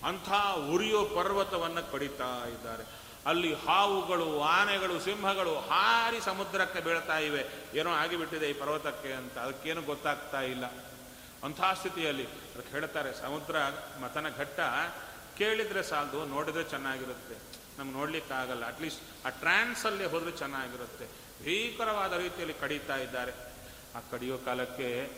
[0.05, 0.29] ಅಂಥ
[0.73, 3.06] ಉರಿಯೋ ಪರ್ವತವನ್ನು ಕಡಿತಾ ಇದ್ದಾರೆ.
[3.27, 7.45] ಅಲ್ಲಿ ಹಾವುಗಳು, ಆನೆಗಳು, ಸಿಂಹಗಳು ಹಾರಿ ಸಮುದ್ರಕ್ಕೆ ಬೀಳ್ತಾ ಇವೆ.
[7.73, 9.37] ಏನೋ ಆಗಿಬಿಟ್ಟಿದೆ ಈ ಪರ್ವತಕ್ಕೆ ಅಂತ.
[9.37, 10.65] ಅದಕ್ಕೇನು ಗೊತ್ತಾಗ್ತಾ ಇಲ್ಲ.
[11.43, 13.55] ಅಂಥ ಸ್ಥಿತಿಯಲ್ಲಿ ಅದಕ್ಕೆ ಹೇಳ್ತಾರೆ, ಸಮುದ್ರ
[14.01, 14.59] ಮತನ ಘಟ್ಟ
[15.37, 17.57] ಕೇಳಿದರೆ ಸಾಲದು, ನೋಡಿದ್ರೆ ಚೆನ್ನಾಗಿರುತ್ತೆ.
[17.77, 21.05] ನಮ್ಗೆ ನೋಡ್ಲಿಕ್ಕಾಗಲ್ಲ ಅಟ್ಲೀಸ್ಟ್ ಆ ಟ್ರಾನ್ಸಲ್ಲಿ ಹೋದರೆ ಚೆನ್ನಾಗಿರುತ್ತೆ.
[21.43, 23.31] ಭೀಕರವಾದ ರೀತಿಯಲ್ಲಿ ಕಡಿತಾ ಇದ್ದಾರೆ.
[23.95, 25.09] ಆ ಕಡಿಯೋ ಕಾಲಕ್ಕೆ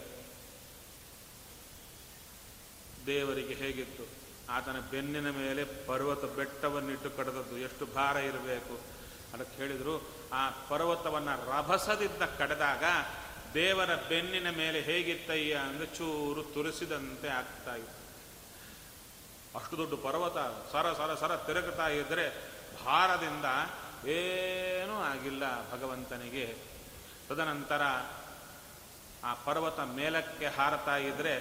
[3.05, 4.18] ದೇವರಿಗೆ ಹೇಗಿತ್ತು?
[4.49, 8.79] ಆತನ ಬೆನ್ನಿನ ಮೇಲೆ ಪರ್ವತ ಬೆಟ್ಟವನ್ನಿಟ್ಟು ಕಡದದ್ದು ಎಷ್ಟು ಭಾರ ಇರಬೇಕು?
[9.33, 12.83] ಅದಕ್ಕೆ ಹೇಳಿದರು, ಆ ಪರ್ವತವನ್ನು ರಭಸದಿಂದ ಕಡೆದಾಗ
[13.53, 17.99] ದೇವರ ಬೆನ್ನಿನ ಮೇಲೆ ಹೇಗಿತ್ತಯ್ಯ ಅಂದ್ರೆ ಚೂರು ತುರಿಸಿದಂತೆ ಆಗ್ತಾ ಇತ್ತು.
[19.59, 20.37] ಅಷ್ಟು ದೊಡ್ಡ ಪರ್ವತ
[20.71, 22.29] ಸರ ಸರ ಸರ ತಿರುಗುತ್ತಾ ಇದ್ರೆ
[22.85, 23.45] ಭಾರದಿಂದ
[24.07, 26.55] ಏನೂ ಆಗಿಲ್ಲ ಭಗವಂತನಿಗೆ.
[27.29, 27.81] ತದನಂತರ
[29.23, 31.39] ಆ ಪರ್ವತ ಮೇಲಕ್ಕೆ ಹಾರತಾ ಇದ್ರೆ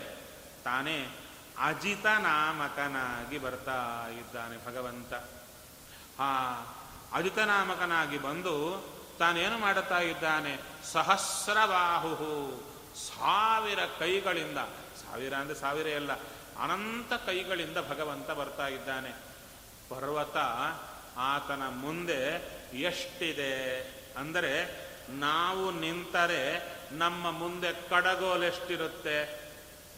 [0.64, 1.16] ತಾನೇ
[1.62, 5.12] ಅಜಿತ ನಾಮಕನಾಗಿ ಬರ್ತಾ ಇದ್ದಾನೆ ಭಗವಂತ.
[6.20, 6.30] ಆ
[7.12, 8.54] ಅಜಿತ ನಾಮಕನಾಗಿ ಬಂದು
[9.18, 10.58] ತಾನೇನು ಮಾಡುತ್ತಾ ಇದ್ದಾನೆ?
[10.92, 12.50] ಸಹಸ್ರಬಾಹು
[13.08, 14.58] ಸಾವಿರ ಕೈಗಳಿಂದ,
[15.02, 16.12] ಸಾವಿರ ಅಂದರೆ ಸಾವಿರ ಎಲ್ಲ
[16.62, 19.10] ಅನಂತ ಕೈಗಳಿಂದ ಭಗವಂತ ಬರ್ತಾ ಇದ್ದಾನೆ.
[19.90, 20.36] ಪರ್ವತ
[21.16, 22.20] ಆತನ ಮುಂದೆ
[22.78, 23.80] ಎಷ್ಟಿದೆ?
[24.18, 29.48] ಅಂದರೆ ನಾವು ನಿಂತರೆ ನಮ್ಮ ಮುಂದೆ ಕಡಗೋಲೆಷ್ಟಿರುತ್ತೆ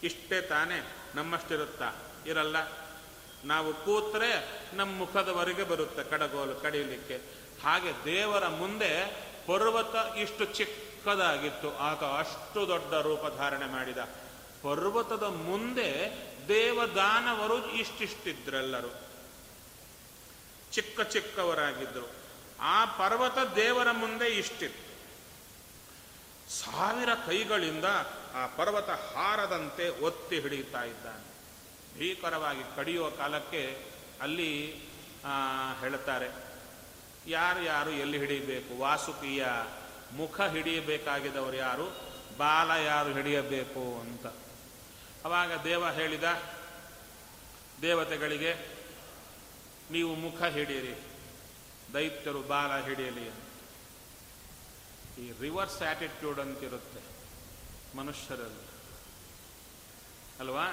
[0.03, 1.00] ಇಷ್ಟೇ ತಾನೇ.
[1.15, 1.93] ನಮ್ಮಷ್ಟಿರುತ್ತಾ?
[2.27, 2.57] ಇರಲ್ಲ.
[3.45, 7.17] ನಾವು ಕೂತ್ರೆ ನಮ್ಮ ಮುಖದವರೆಗೆ ಬರುತ್ತೆ ಕಡಗೋಲು ಕಡಿಯಲಿಕ್ಕೆ
[7.65, 9.07] ಹಾಗೆ ದೇವರ ಮುಂದೆ
[9.47, 13.99] ಪರ್ವತ ಇಷ್ಟು ಚಿಕ್ಕದಾಗಿತ್ತು ಆತ ಅಷ್ಟು ದೊಡ್ಡ ರೂಪ ಧಾರಣೆ ಮಾಡಿದ.
[14.63, 16.13] ಪರ್ವತದ ಮುಂದೆ
[16.49, 19.01] ದೇವದಾನವರು ಇಷ್ಟಿಷ್ಟಿದ್ರೆಲ್ಲರು.
[20.73, 22.11] ಚಿಕ್ಕ ಚಿಕ್ಕವರಾಗಿದ್ದರು
[22.61, 24.91] ಆ ಪರ್ವತ ದೇವರ ಮುಂದೆ ಇಷ್ಟಿತ್ತು.
[26.55, 27.85] ಸಾವಿರ ಕೈಗಳಿಂದ
[28.35, 31.31] ಆ ಪರ್ವತ ಹಾರದಂತೆ ಒತ್ತಿ ಹಿಡಿಯುತ್ತಾ ಇದ್ದಾನೆ.
[31.99, 33.85] ಭೀಕರವಾಗಿ ಕಡಿಯುವ ಕಾಲಕ್ಕೆ
[34.21, 34.81] ಅಲ್ಲಿ
[35.81, 36.29] ಹೇಳ್ತಾರೆ
[37.27, 38.79] ಯಾರು ಯಾರು ಎಲ್ಲಿ ಹಿಡಿಯಬೇಕು?
[38.79, 39.47] ವಾಸುಕಿಯ
[40.13, 41.87] ಮುಖ ಹಿಡಿಯಬೇಕಾಗಿದ್ದವರು ಯಾರು?
[42.39, 44.01] ಬಾಲ ಯಾರು ಹಿಡಿಯಬೇಕು?
[44.01, 44.27] ಅಂತ.
[45.25, 46.25] ಅವಾಗ ದೇವ ಹೇಳಿದ,
[47.83, 48.81] ದೇವತೆಗಳಿಗೆ
[49.91, 50.95] ನೀವು ಮುಖ ಹಿಡಿಯಿರಿ,
[51.95, 53.45] ದೈತ್ಯರು ಬಾಲ ಹಿಡಿಯಲಿ ಅಂತ.
[55.19, 57.10] ಈ ರಿವರ್ಸ್ ಆಟಿಟ್ಯೂಡ್ ಅಂತಿರುತ್ತೆ.
[57.97, 58.71] ಮನುಷ್ಯರಲ್ಲಿ.
[60.41, 60.67] ಅಲ್ವಾ?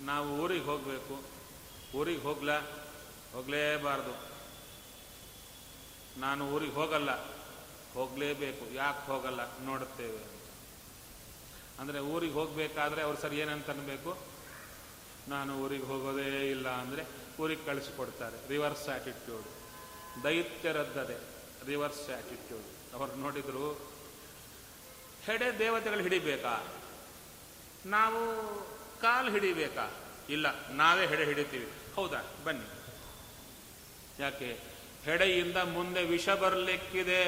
[0.00, 1.22] ನಾವು ಊರಿಗೆ ಹೋಗಬೇಕು.
[1.96, 2.58] ಊರಿಗೆ ಹೋಗ್ಲಾ?
[3.32, 4.28] ಹೋಗಲೇಬಾರ್ದು.
[6.20, 7.38] ನಾನು ಊರಿಗೆ ಹೋಗಲ್ಲ.
[7.94, 8.74] ಹೋಗಲೇಬೇಕು.
[8.74, 9.58] ಯಾಕೆ ಹೋಗಲ್ಲ?
[9.58, 10.50] ನೋಡುತ್ತೇವೆ ಅಂತ.
[11.80, 14.18] ಅಂದರೆ ಊರಿಗೆ ಹೋಗಬೇಕಾದ್ರೆ ಅವ್ರು ಸರಿ ಏನಂತ ಅನ್ಬೇಕು?
[15.28, 17.06] ನಾನು ಊರಿಗೆ ಹೋಗೋದೇ ಇಲ್ಲ ಅಂದರೆ
[17.40, 18.48] ಊರಿಗೆ ಕಳಿಸಿಕೊಡ್ತಾರೆ.
[18.48, 19.44] Reverse attitude.
[20.24, 21.20] ದೈತ್ಯರದ್ದದೆ.
[21.66, 22.94] Reverse attitude.
[22.94, 23.97] ಅವ್ರು ನೋಡಿದ್ರು
[25.28, 26.66] ಹೆಡೆ ದೇವತೆಗಳು ಹಿಡಿಬೇಕಾ?
[27.86, 28.20] ನಾವು
[29.02, 29.90] ಕಾಲು ಹಿಡಿಬೇಕಾ?
[30.28, 31.72] ಇಲ್ಲ, ನಾವೇ ಹೆಡೆ ಹಿಡಿತೀವಿ.
[31.96, 32.34] ಹೌದಾ?
[32.44, 32.66] ಬನ್ನಿ.
[34.22, 34.60] ಯಾಕೆ?
[35.04, 37.20] ಹೆಡೆಯಿಂದ ಮುಂದೆ ವಿಷ ಬರಲಿಕ್ಕಿದೆ.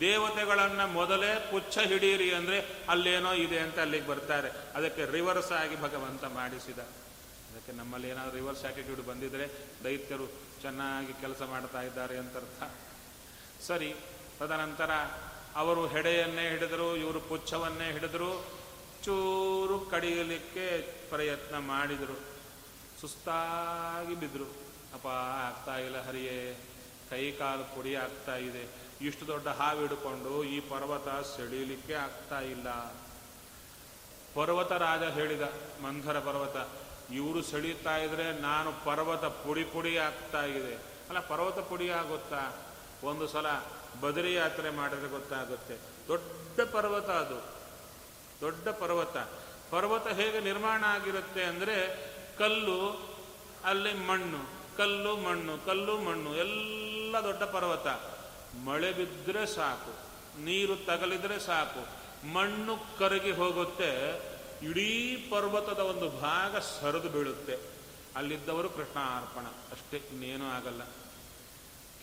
[0.00, 4.50] ದೇವತೆಗಳನ್ನು ಮೊದಲೇ ಪುಚ್ಛ ಹಿಡಿಯಿರಿ ಅಂದ್ರೆ ಅಲ್ಲೇನೋ ಇದೆ ಅಂತ ಅಲ್ಲಿಗೆ ಬರ್ತಾರೆ.
[4.50, 6.78] ಅದಕ್ಕೆ ರಿವರ್ಸ್ ಆಗಿ ಭಗವಂತ ಮಾಡಿಸಿದ.
[6.78, 9.48] ಅದಕ್ಕೆ ನಮ್ಮಲ್ಲಿ ಏನಾದರೂ ರಿವರ್ಸ್ ಆಟಿಟ್ಯೂಡ್ ಬಂದಿದ್ರೆ
[9.84, 10.26] ದೈತ್ಯರು
[10.60, 12.72] ಚೆನ್ನಾಗಿ ಕೆಲಸ ಮಾಡ್ತಾ ಇದ್ದಾರೆ ಅಂತ ಅರ್ಥ
[13.62, 13.94] ಸರಿ,
[14.38, 14.90] ತದನಂತರ
[15.56, 18.44] ಅವರು ಹೆಡೆಯನ್ನೇ ಹಿಡಿದರು, ಇವರು ಪುಚ್ಛವನ್ನೇ ಹಿಡಿದರು,
[19.04, 20.66] ಚೂರು ಕಡಿಯಲಿಕ್ಕೆ
[21.10, 22.16] ಪ್ರಯತ್ನ ಮಾಡಿದರು.
[23.00, 24.44] ಸುಸ್ತಾಗಿ ಬಿದ್ದರು
[24.94, 25.06] ಅಪ್ಪ,
[25.46, 26.60] ಆಗ್ತಾ ಇಲ್ಲ ಹರಿಯೇ,
[27.10, 28.68] ಕೈ ಕಾಲು ಪುಡಿ ಆಗ್ತಾ ಇದೆ.
[29.00, 32.68] ಇಷ್ಟು ದೊಡ್ಡ ಹಾವು ಹಿಡ್ಕೊಂಡು ಈ ಪರ್ವತ ಸೆಳೀಲಿಕ್ಕೆ ಆಗ್ತಾ ಇಲ್ಲ.
[34.34, 35.42] ಪರ್ವತ ರಾಜ ಹೇಳಿದ
[35.82, 36.56] ಮಂಧರ ಪರ್ವತ,
[37.12, 40.74] ಇವರು ಸೆಳೀತಾ ಇದ್ರೆ ನಾನು ಪರ್ವತ ಪುಡಿ ಪುಡಿ ಆಗ್ತಾ ಇದೆ.
[41.08, 42.56] ಅಲ್ಲ, ಪರ್ವತ ಪುಡಿ ಆಗುತ್ತಾ?
[43.04, 43.46] ಒಂದು ಸಲ
[44.00, 45.76] ಬದರಿ ಯಾತ್ರೆ ಮಾಡಿದ್ರೆ ಗೊತ್ತಾಗುತ್ತೆ.
[46.08, 47.54] ದೊಡ್ಡ ಪರ್ವತ ಅದು.
[48.40, 49.16] ದೊಡ್ಡ ಪರ್ವತ.
[49.70, 52.06] ಪರ್ವತ ಹೇಗೆ ನಿರ್ಮಾಣ ಆಗಿರುತ್ತೆ ಅಂದರೆ
[52.38, 53.08] ಕಲ್ಲು,
[53.64, 54.38] ಅಲ್ಲಿ ಮಣ್ಣು,
[54.76, 57.86] ಕಲ್ಲು ಮಣ್ಣು ಕಲ್ಲು, ಮಣ್ಣು, ಎಲ್ಲ ದೊಡ್ಡ ಪರ್ವತ.
[58.64, 60.14] ಮಳೆ ಬಿದ್ದರೆ ಸಾಕು.
[60.44, 62.04] ನೀರು ತಗಲಿದ್ರೆ ಸಾಕು.
[62.26, 64.22] ಮಣ್ಣು ಕರಗಿ ಹೋಗುತ್ತೆ.
[64.62, 67.58] ಇಡೀ ಪರ್ವತದ ಒಂದು ಭಾಗ ಸರಿದು ಬೀಳುತ್ತೆ.
[68.16, 69.46] ಅಲ್ಲಿದ್ದವರು ಕೃಷ್ಣಾರ್ಪಣ.
[69.46, 70.82] ಅಷ್ಟೇ, ಇನ್ನೇನೂ ಆಗಲ್ಲ.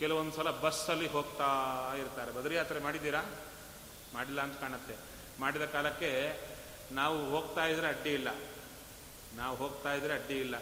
[0.02, 1.46] ಕೆಲವೊಂದು ಸಲ ಬಸ್ಸಲ್ಲಿ ಹೋಗ್ತಾ
[1.98, 2.32] ಇರ್ತಾರೆ.
[2.32, 3.22] ಬದರಿ ಯಾತ್ರೆ ಮಾಡಿದ್ದೀರಾ?
[4.14, 4.94] ಮಾಡಿಲ್ಲ ಅಂತ ಕಾಣುತ್ತೆ.
[5.40, 6.40] ಮಾಡಿದ ಕಾಲಕ್ಕೆ
[6.92, 8.28] ನಾವು ಹೋಗ್ತಾ ಇದ್ರೆ ಅಡ್ಡಿ ಇಲ್ಲ.
[9.36, 10.54] ನಾವು ಹೋಗ್ತಾ ಇದ್ರೆ ಅಡ್ಡಿ ಇಲ್ಲ.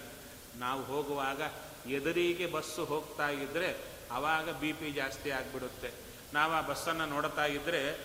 [0.57, 1.43] ನಾವು ಹೋಗುವಾಗ
[1.91, 3.77] ಎದುರಿಗೆ ಬಸ್ಸು ಹೋಗ್ತಾ ಇದ್ದರೆ
[4.13, 5.91] ಆವಾಗ ಬಿ ಪಿ ಜಾಸ್ತಿ ಆಗಿಬಿಡುತ್ತೆ.
[6.35, 7.97] ನಾವು ಆ ಬಸ್ಸನ್ನು ನೋಡ್ತಾ ಇದ್ದರೆ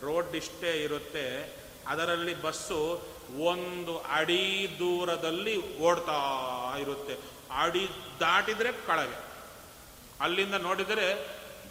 [0.00, 1.56] ರೋಡ್ ಇಷ್ಟೇ ಇರುತ್ತೆ.
[1.86, 3.02] ಅದರಲ್ಲಿ ಬಸ್ಸು
[3.44, 6.20] ಒಂದು ಅಡಿ ದೂರದಲ್ಲಿ ಓಡ್ತಾ
[6.78, 7.16] ಇರುತ್ತೆ.
[7.50, 7.88] ಅಡಿ
[8.20, 9.25] ದಾಟಿದ್ರೆ ಕೆಳಗೆ.
[10.20, 11.14] ಅಲ್ಲಿಂದ ನೋಡಿದರೆ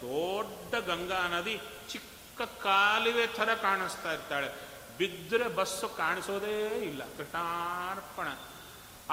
[0.00, 4.66] ದೊಡ್ಡ ಗಂಗಾ ನದಿ ಚಿಕ್ಕ ಕಾಲುವೆ ಥರ ಕಾಣಿಸ್ತಾ ಇರ್ತಾಳೆ.
[4.98, 7.04] ಬಿದ್ದರೆ ಬಸ್ಸು ಕಾಣಿಸೋದೇ ಇಲ್ಲ.
[7.04, 8.28] ಕೃಷ್ಣಾರ್ಪಣ.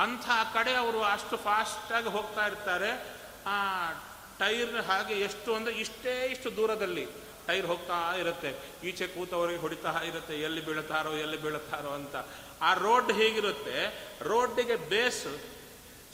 [0.04, 3.18] ಅಂಥ ಕಡೆ ಅವರು ಅಷ್ಟು ಫಾಸ್ಟಾಗಿ ಹೋಗ್ತಾ ಇರ್ತಾರೆ.
[3.46, 3.92] ಆ
[4.40, 7.08] ಟೈರ್ ಹಾಗೆ ಎಷ್ಟು ಅಂದರೆ ಇಷ್ಟೇ ಇಷ್ಟು ದೂರದಲ್ಲಿ
[7.48, 8.56] ಟೈರ್ ಹೋಗ್ತಾ ಇರುತ್ತೆ.
[8.84, 10.42] ಈಚೆ ಕೂತವರಿಗೆ ಹೊಡಿತಾ ಇರುತ್ತೆ.
[10.42, 12.16] ಎಲ್ಲಿ ಬೀಳುತ್ತಾರೋ ಎಲ್ಲಿ ಬೀಳುತ್ತಾರೋ ಅಂತ.
[12.62, 14.10] ಆ ರೋಡ್ ಹೇಗಿರುತ್ತೆ.
[14.22, 15.28] ರೋಡಿಗೆ ಬೇಸ್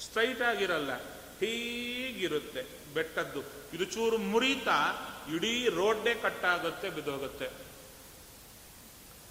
[0.01, 0.95] ಸ್ಟ್ರೈಟ್ ಆಗಿರಲ್ಲ.
[1.39, 2.78] ಹೀಗಿರುತ್ತೆ.
[2.93, 3.41] ಬೆಟ್ಟದ್ದು.
[3.73, 4.93] ಇದು ಚೂರು ಮುರಿತಾ,
[5.35, 7.49] ಇಡೀ ರೋಡ್ಡೇ ಕಟ್ಟಾಗುತ್ತೆ ಬಿದ್ದೋಗುತ್ತೆ.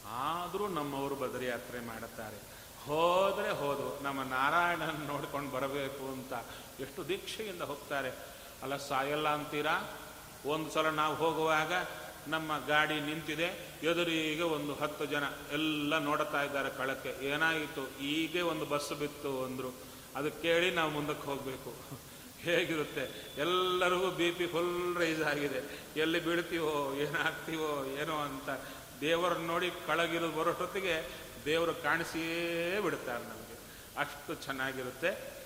[0.06, 2.36] ಆದರೂ ನಮ್ಮವರು ಬದರಿ ಯಾತ್ರೆ ಮಾಡುತ್ತಾರೆ.
[2.86, 6.32] ಹೋದರೆ ಹೋದು ನಮ್ಮ ನಾರಾಯಣನ ನೋಡ್ಕೊಂಡು ಬರಬೇಕು ಅಂತ
[6.80, 8.10] ಎಷ್ಟು ದೀಕ್ಷೆಯಿಂದ ಹೋಗ್ತಾರೆ.
[8.62, 9.98] ಅಲ್ಲ, ಸಾಯಲ್ಲ ಅಂತೀರಾ?
[10.46, 11.72] ಒಂದು ಸಲ ನಾವು ಹೋಗುವಾಗ
[12.28, 17.26] ನಮ್ಮ ಗಾಡಿ ನಿಂತಿದೆ, ಎದುರಿಗೆ ಒಂದು ಹತ್ತು ಜನ ಎಲ್ಲ ನೋಡುತ್ತಾ ಇದ್ದಾರೆ ಕಳಕ್ಕೆ.
[17.26, 18.00] ಏನಾಯಿತು?
[18.00, 19.74] ಈಗೇ ಒಂದು ಬಸ್ ಬಿತ್ತು ಅಂದರು.
[20.16, 21.98] ಅದು ಕೇಳಿ ನಾವು ಮುಂದಕ್ಕೆ ಹೋಗಬೇಕು.
[22.42, 23.34] ಹೇಗಿರುತ್ತೆ?
[23.38, 25.84] ಎಲ್ಲರಿಗೂ ಬಿ ಪಿ ಫುಲ್ ರೈಸ್ ಆಗಿದೆ.
[25.96, 28.48] ಎಲ್ಲಿ ಬೀಳ್ತೀವೋ, ಏನಾಗ್ತೀವೋ, ಏನೋ ಅಂತ
[29.00, 31.08] ದೇವರನ್ನ ನೋಡಿ ಕಳಗಿರು ಬರೋಷ್ಟೊತ್ತಿಗೆ
[31.44, 33.58] ದೇವರು ಕಾಣಿಸಿಯೇ ಬಿಡ್ತಾರೆ ನಮಗೆ.
[33.98, 35.38] ಅಷ್ಟು ಚೆನ್ನಾಗಿರುತ್ತೆ.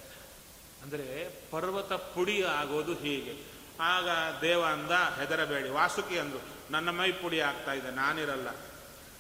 [0.83, 3.53] ಅಂದರೆ ಪರ್ವತ ಪುಡಿ ಆಗೋದು ಹೀಗೆ.
[3.81, 4.09] ಆಗ
[4.41, 5.69] ದೇವ ಅಂದ, ಹೆದರಬೇಡಿ.
[5.69, 8.49] ವಾಸುಕಿ ಅಂದರು ನನ್ನ ಮೈ ಪುಡಿ ಆಗ್ತಾ ಇದೆ, ನಾನಿರಲ್ಲ.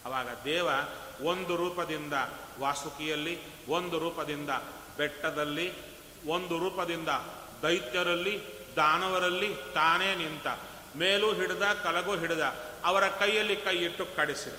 [0.04, 0.68] ಅವಾಗ ದೇವ
[1.22, 2.12] ಒಂದು ರೂಪದಿಂದ
[2.58, 4.50] ವಾಸುಕಿಯಲ್ಲಿ, ಒಂದು ರೂಪದಿಂದ
[4.96, 5.72] ಬೆಟ್ಟದಲ್ಲಿ,
[6.26, 7.08] ಒಂದು ರೂಪದಿಂದ
[7.62, 8.42] ದೈತ್ಯರಲ್ಲಿ,
[8.77, 10.46] ದಾನವರಲ್ಲಿ ತಾನೇ ನಿಂತ,
[10.96, 12.40] ಮೇಲೂ ಹಿಡಿದ, ಕಲಗೂ ಹಿಡಿದ,
[12.85, 14.55] ಅವರ ಕೈಯಲ್ಲಿ ಕೈ ಇಟ್ಟು ಕಡಿಸಿದ.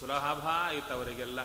[0.00, 1.40] ಸುಲಭ ಆಯಿತು ಅವರಿಗೆಲ್ಲ.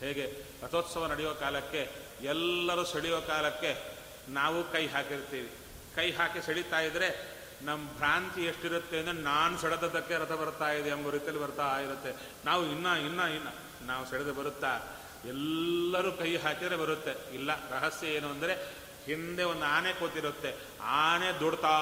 [0.00, 0.26] ಹೇಗೆ?
[0.62, 1.90] ರಥೋತ್ಸವ ನಡೆಯೋ ಕಾಲಕ್ಕೆ,
[2.22, 3.96] ಎಲ್ಲರೂ ಸೆಳೆಯೋ ಕಾಲಕ್ಕೆ
[4.28, 5.50] ನಾವು ಕೈ ಹಾಕಿರ್ತೀವಿ.
[5.96, 11.42] ಕೈ ಹಾಕಿ ಸೆಳೀತಾ ಇದ್ರೆ ನಮ್ಮ ಭ್ರಾಂತಿ ಎಷ್ಟಿರುತ್ತೆ ಅಂದರೆ ನಾನು ಸೆಳೆದದ್ದಕ್ಕೆ ರಥ ಬರ್ತಾ ಇದೆ ಎಂಬ ರೀತಿಯಲ್ಲಿ
[11.42, 12.16] ಬರ್ತಾ ಇರುತ್ತೆ.
[12.44, 13.48] ನಾವು ಇನ್ನ ಇನ್ನ ಇನ್ನ.
[13.86, 14.80] ನಾವು ಸೆಳೆದು ಬರುತ್ತಾ?
[15.24, 17.34] ಎಲ್ಲರೂ ಕೈ ಹಾಕಿದರೆ ಬರುತ್ತೆ.
[17.34, 20.50] ಇಲ್ಲ, ರಹಸ್ಯ ಏನು ಅಂದರೆ ಹಿಂದೆ ಒಂದು ಆನೆ ಕೂತಿರುತ್ತೆ,
[20.82, 21.76] ಆನೆ ದುಡ್ತಾ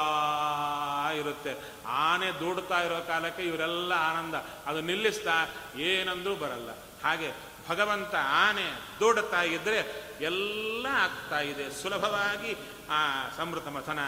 [1.16, 1.52] ಇರುತ್ತೆ.
[1.86, 4.34] ಆನೆ ದುಡ್ತಾ ಇರೋ ಕಾಲಕ್ಕೆ ಇವರೆಲ್ಲ ಆನಂದ.
[4.66, 5.36] ಅದು ನಿಲ್ಲಿಸ್ತಾ
[5.76, 6.70] ಏನಂದ್ರೂ ಬರಲ್ಲ.
[7.04, 7.30] ಹಾಗೆ
[7.68, 8.66] ಭಗವಂತ ಆನೆ
[9.00, 9.80] ದೂಡ್ತಾ ಇದ್ದರೆ
[10.20, 11.70] ಎಲ್ಲ ಆಗ್ತಾ ಇದೆ.
[11.82, 12.56] ಸುಲಭವಾಗಿ
[12.90, 13.00] ಆ
[13.36, 13.98] ಸಮೃತ ಮಥನ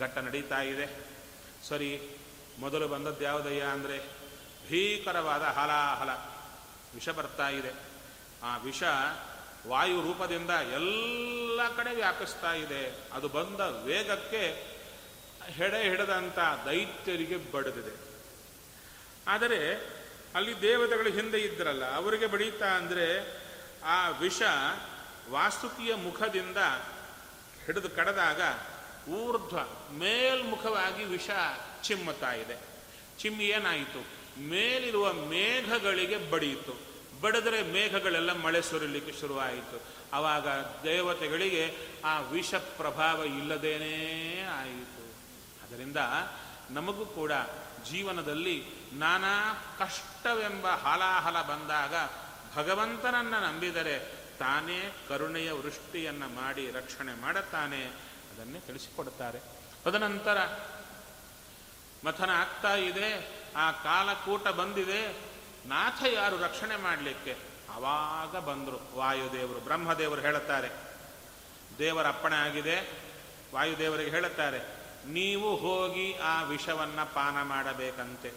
[0.00, 0.86] ಘಟ್ಟ ನಡೀತಾ ಇದೆ.
[1.68, 1.90] ಸರಿ,
[2.58, 3.98] ಮೊದಲು ಬಂದದ್ದು ಯಾವುದಯ್ಯ ಅಂದರೆ
[4.68, 6.10] ಭೀಕರವಾದ ಹಲಾಹಲ,
[6.94, 7.72] ವಿಷ ಬರ್ತಾ ಇದೆ.
[8.42, 8.82] ಆ ವಿಷ
[9.68, 12.98] ವಾಯು ರೂಪದಿಂದ ಎಲ್ಲ ಕಡೆ ವ್ಯಾಪಿಸ್ತಾ ಇದೆ.
[13.12, 14.78] ಅದು ಬಂದ ವೇಗಕ್ಕೆ
[15.42, 17.94] ಹೆಡೆ ಹಿಡದಂಥ ದೈತ್ಯರಿಗೆ ಬಡಿದಿದೆ.
[19.28, 19.74] ಆದರೆ
[20.34, 23.38] ಅಲ್ಲಿ ದೇವತೆಗಳು ಹಿಂದೆ ಇದ್ರಲ್ಲ, ಅವರಿಗೆ ಬಡೀತಾ ಅಂದರೆ
[23.84, 24.42] ಆ ವಿಷ
[25.30, 26.56] ವಾಸುಕಿಯ ಮುಖದಿಂದ
[27.66, 28.40] ಹಿಡಿದು ಕಡದಾಗ
[29.10, 29.58] ಊರ್ಧ್ವ
[29.98, 31.30] ಮೇಲ್ಮುಖವಾಗಿ ವಿಷ
[31.82, 32.56] ಚಿಮ್ಮುತ್ತಾ ಇದೆ.
[33.18, 34.00] ಚಿಮ್ಮಿ ಏನಾಯಿತು?
[34.40, 36.87] ಮೇಲಿರುವ ಮೇಘಗಳಿಗೆ ಬಡಿಯಿತು.
[37.20, 39.80] ಬಡಿದ್ರೆ ಮೇಘಗಳೆಲ್ಲ ಮಳೆ ಸುರಿಲಿಕ್ಕೆ ಶುರುವಾಯಿತು.
[40.12, 40.48] ಆವಾಗ
[40.84, 45.04] ದೇವತೆಗಳಿಗೆ ಆ ವಿಷ ಪ್ರಭಾವ ಇಲ್ಲದೇನೆ ಆಯಿತು.
[45.66, 45.96] ಅದರಿಂದ
[46.70, 47.32] ನಮಗೂ ಕೂಡ
[47.90, 51.94] ಜೀವನದಲ್ಲಿ ನಾನಾ ಕಷ್ಟವೆಂಬ ಹಲಾಹಲ ಬಂದಾಗ
[52.56, 53.98] ಭಗವಂತನನ್ನು ನಂಬಿದರೆ
[54.38, 57.84] ತಾನೇ ಕರುಣೆಯ ವೃಷ್ಟಿಯನ್ನು ಮಾಡಿ ರಕ್ಷಣೆ ಮಾಡುತ್ತಾನೆ
[58.32, 59.40] ಅದನ್ನೇ ತಿಳಿಸಿಕೊಡುತ್ತಾರೆ.
[59.84, 60.38] ತದನಂತರ
[62.04, 65.27] ಮಥನ ಆಗ್ತಾ ಇದೆ, ಆ ಕಾಲಕೂಟ ಬಂದಿದೆ
[65.68, 67.36] ನಾಥ ಯಾರು ರಕ್ಷಣೆ ಮಾಡಲಿಕ್ಕೆ
[67.70, 68.78] ಆವಾಗ ಬಂದರು.
[68.96, 70.70] ವಾಯುದೇವರು ಬ್ರಹ್ಮದೇವರು ಹೇಳುತ್ತಾರೆ.
[71.78, 72.76] ದೇವರ ಅಪ್ಪಣೆ ಆಗಿದೆ.
[73.54, 74.60] ವಾಯುದೇವರಿಗೆ ಹೇಳುತ್ತಾರೆ,
[75.08, 78.30] ನೀವು ಹೋಗಿ ಆ ವಿಷವನ್ನು ಪಾನ ಮಾಡಬೇಕಂತೆ.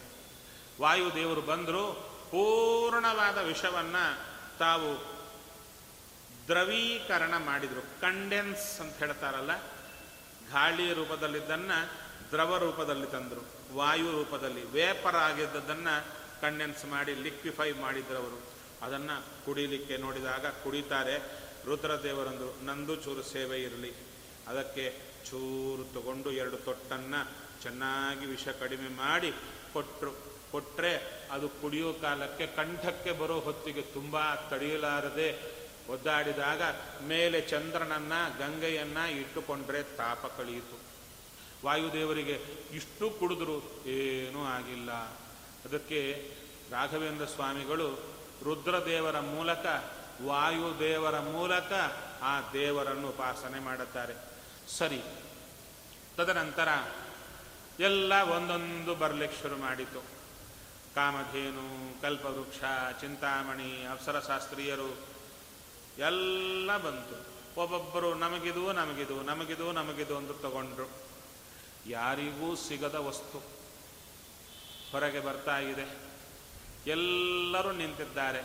[0.81, 1.85] ವಾಯುದೇವರು ಬಂದರು,
[2.31, 4.05] ಪೂರ್ಣವಾದ ವಿಷವನ್ನು
[4.59, 4.89] ತಾವು
[6.47, 7.83] ದ್ರವೀಕರಣ ಮಾಡಿದರು.
[8.01, 9.53] ಕಂಡೆನ್ಸ್ ಅಂತ ಹೇಳ್ತಾರಲ್ಲ,
[10.51, 11.79] ಗಾಳಿ ರೂಪದಲ್ಲಿದ್ದನ್ನು
[12.31, 13.43] ದ್ರವ ರೂಪದಲ್ಲಿ ತಂದರು.
[13.75, 15.95] ವಾಯು ರೂಪದಲ್ಲಿ, ವೇಪರ್ ಆಗಿದ್ದದನ್ನು
[16.41, 18.41] ಕಂಡೆನ್ಸ್ ಮಾಡಿ ಲಿಕ್ವಿಫೈ ಮಾಡಿದ್ರವರು.
[18.85, 21.17] ಅದನ್ನು ಕುಡಿಲಿಕ್ಕೆ ನೋಡಿದಾಗ ಕುಡಿತಾರೆ.
[21.65, 23.93] ರುದ್ರದೇವರಂದು ನಂದು ಚೂರು ಸೇವೆ ಇರಲಿ.
[24.47, 29.31] ಅದಕ್ಕೆ ಚೂರು ತಗೊಂಡು ಎರಡು ತೊಟ್ಟನ್ನು ಚೆನ್ನಾಗಿ ವಿಷ ಕಡಿಮೆ ಮಾಡಿ
[29.73, 30.11] ಕೊಟ್ಟರು
[30.51, 36.61] ಕೊಟ್ಟರೆ ಅದು ಕುಡಿಯೋ ಕಾಲಕ್ಕೆ ಕಂಠಕ್ಕೆ ಬರೋ ಹೊತ್ತಿಗೆ ತುಂಬ ತಡೆಯಲಾರದೆ ಒದ್ದಾಡಿದಾಗ
[37.07, 40.79] ಮೇಲೆ ಚಂದ್ರನನ್ನ, ಗಂಗೆಯನ್ನ ಇಟ್ಟುಕೊಂಡ್ರೆ ತಾಪ ಕಳೆಯಿತು.
[41.65, 42.41] ವಾಯುದೇವರಿಗೆ
[42.73, 45.20] ಇಷ್ಟು ಕುಡಿದ್ರು ಏನೂ ಆಗಿಲ್ಲ.
[45.65, 46.31] ಅದಕ್ಕೆ
[46.71, 47.89] ರಾಘವೇಂದ್ರ ಸ್ವಾಮಿಗಳು
[48.43, 49.65] ರುದ್ರದೇವರ ಮೂಲಕ
[50.25, 51.71] ವಾಯುದೇವರ ಮೂಲಕ
[52.21, 54.13] ಆ ದೇವರನ್ನು ಉಪಾಸನೆ ಮಾಡುತ್ತಾರೆ.
[54.77, 55.01] ಸರಿ.
[56.17, 56.67] ತದನಂತರ
[57.79, 59.99] ಎಲ್ಲ ಒಂದೊಂದು ಬರಲಿಕ್ಕೆ ಶುರು ಮಾಡಿತು.
[60.95, 62.57] ಕಾಮಧೇನು, ಕಲ್ಪವೃಕ್ಷ,
[63.01, 64.97] ಚಿಂತಾಮಣಿ, ಅಪ್ಸರಶಾಸ್ತ್ರೀಯರು
[65.97, 67.31] ಎಲ್ಲ ಬಂತು.
[67.61, 70.89] ಒಬ್ಬೊಬ್ಬರು ನಮಗಿದು ನಮಗಿದು ನಮಗಿದು ನಮಗಿದು ಅಂತ ತಗೊಂಡ್ರು.
[71.87, 73.60] ಯಾರಿಗೂ ಸಿಗದ ವಸ್ತು.
[74.91, 75.97] ಹೊರಗೆ ಬರ್ತಾ ಇದೆ.
[76.87, 78.41] ಎಲ್ಲರೂ ನಿಂತಿದ್ದಾರೆ.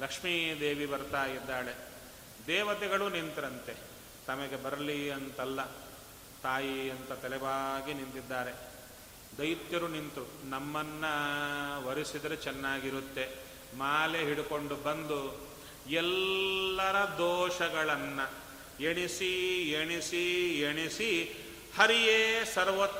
[0.00, 1.74] ಲಕ್ಷ್ಮೀದೇವಿ ಬರ್ತಾ ಇದ್ದಾಳೆ.
[2.46, 3.74] ದೇವತೆಗಳು ನಿಂತರಂತೆ.
[4.26, 5.64] ತಮಗೆ ಬರಲಿ ಅಂತಲ್ಲ.
[6.42, 8.52] ತಾಯಿ ಅಂತ ತಲೆಬಾಗಿ ನಿಂತಿದ್ದಾರೆ.
[9.38, 11.04] ದೈತ್ಯರು ನಿಂತು ನಮ್ಮನ್ನ
[11.86, 13.44] ಒರೆಸಿದರೆ ಚೆನ್ನಾಗಿರುತ್ತೆ.
[13.76, 15.48] ಮಾಲೆ ಹಿಡ್ಕೊಂಡು ಬಂದು
[15.90, 18.44] ಎಲ್ಲರ ದೋಷಗಳನ್ನು
[18.82, 21.36] ಎಣಿಸಿ ಎಣಿಸಿ ಎಣಿಸಿ
[21.78, 22.98] ಹರಿಯೇ ಸರ್ವೋತ್ತಮ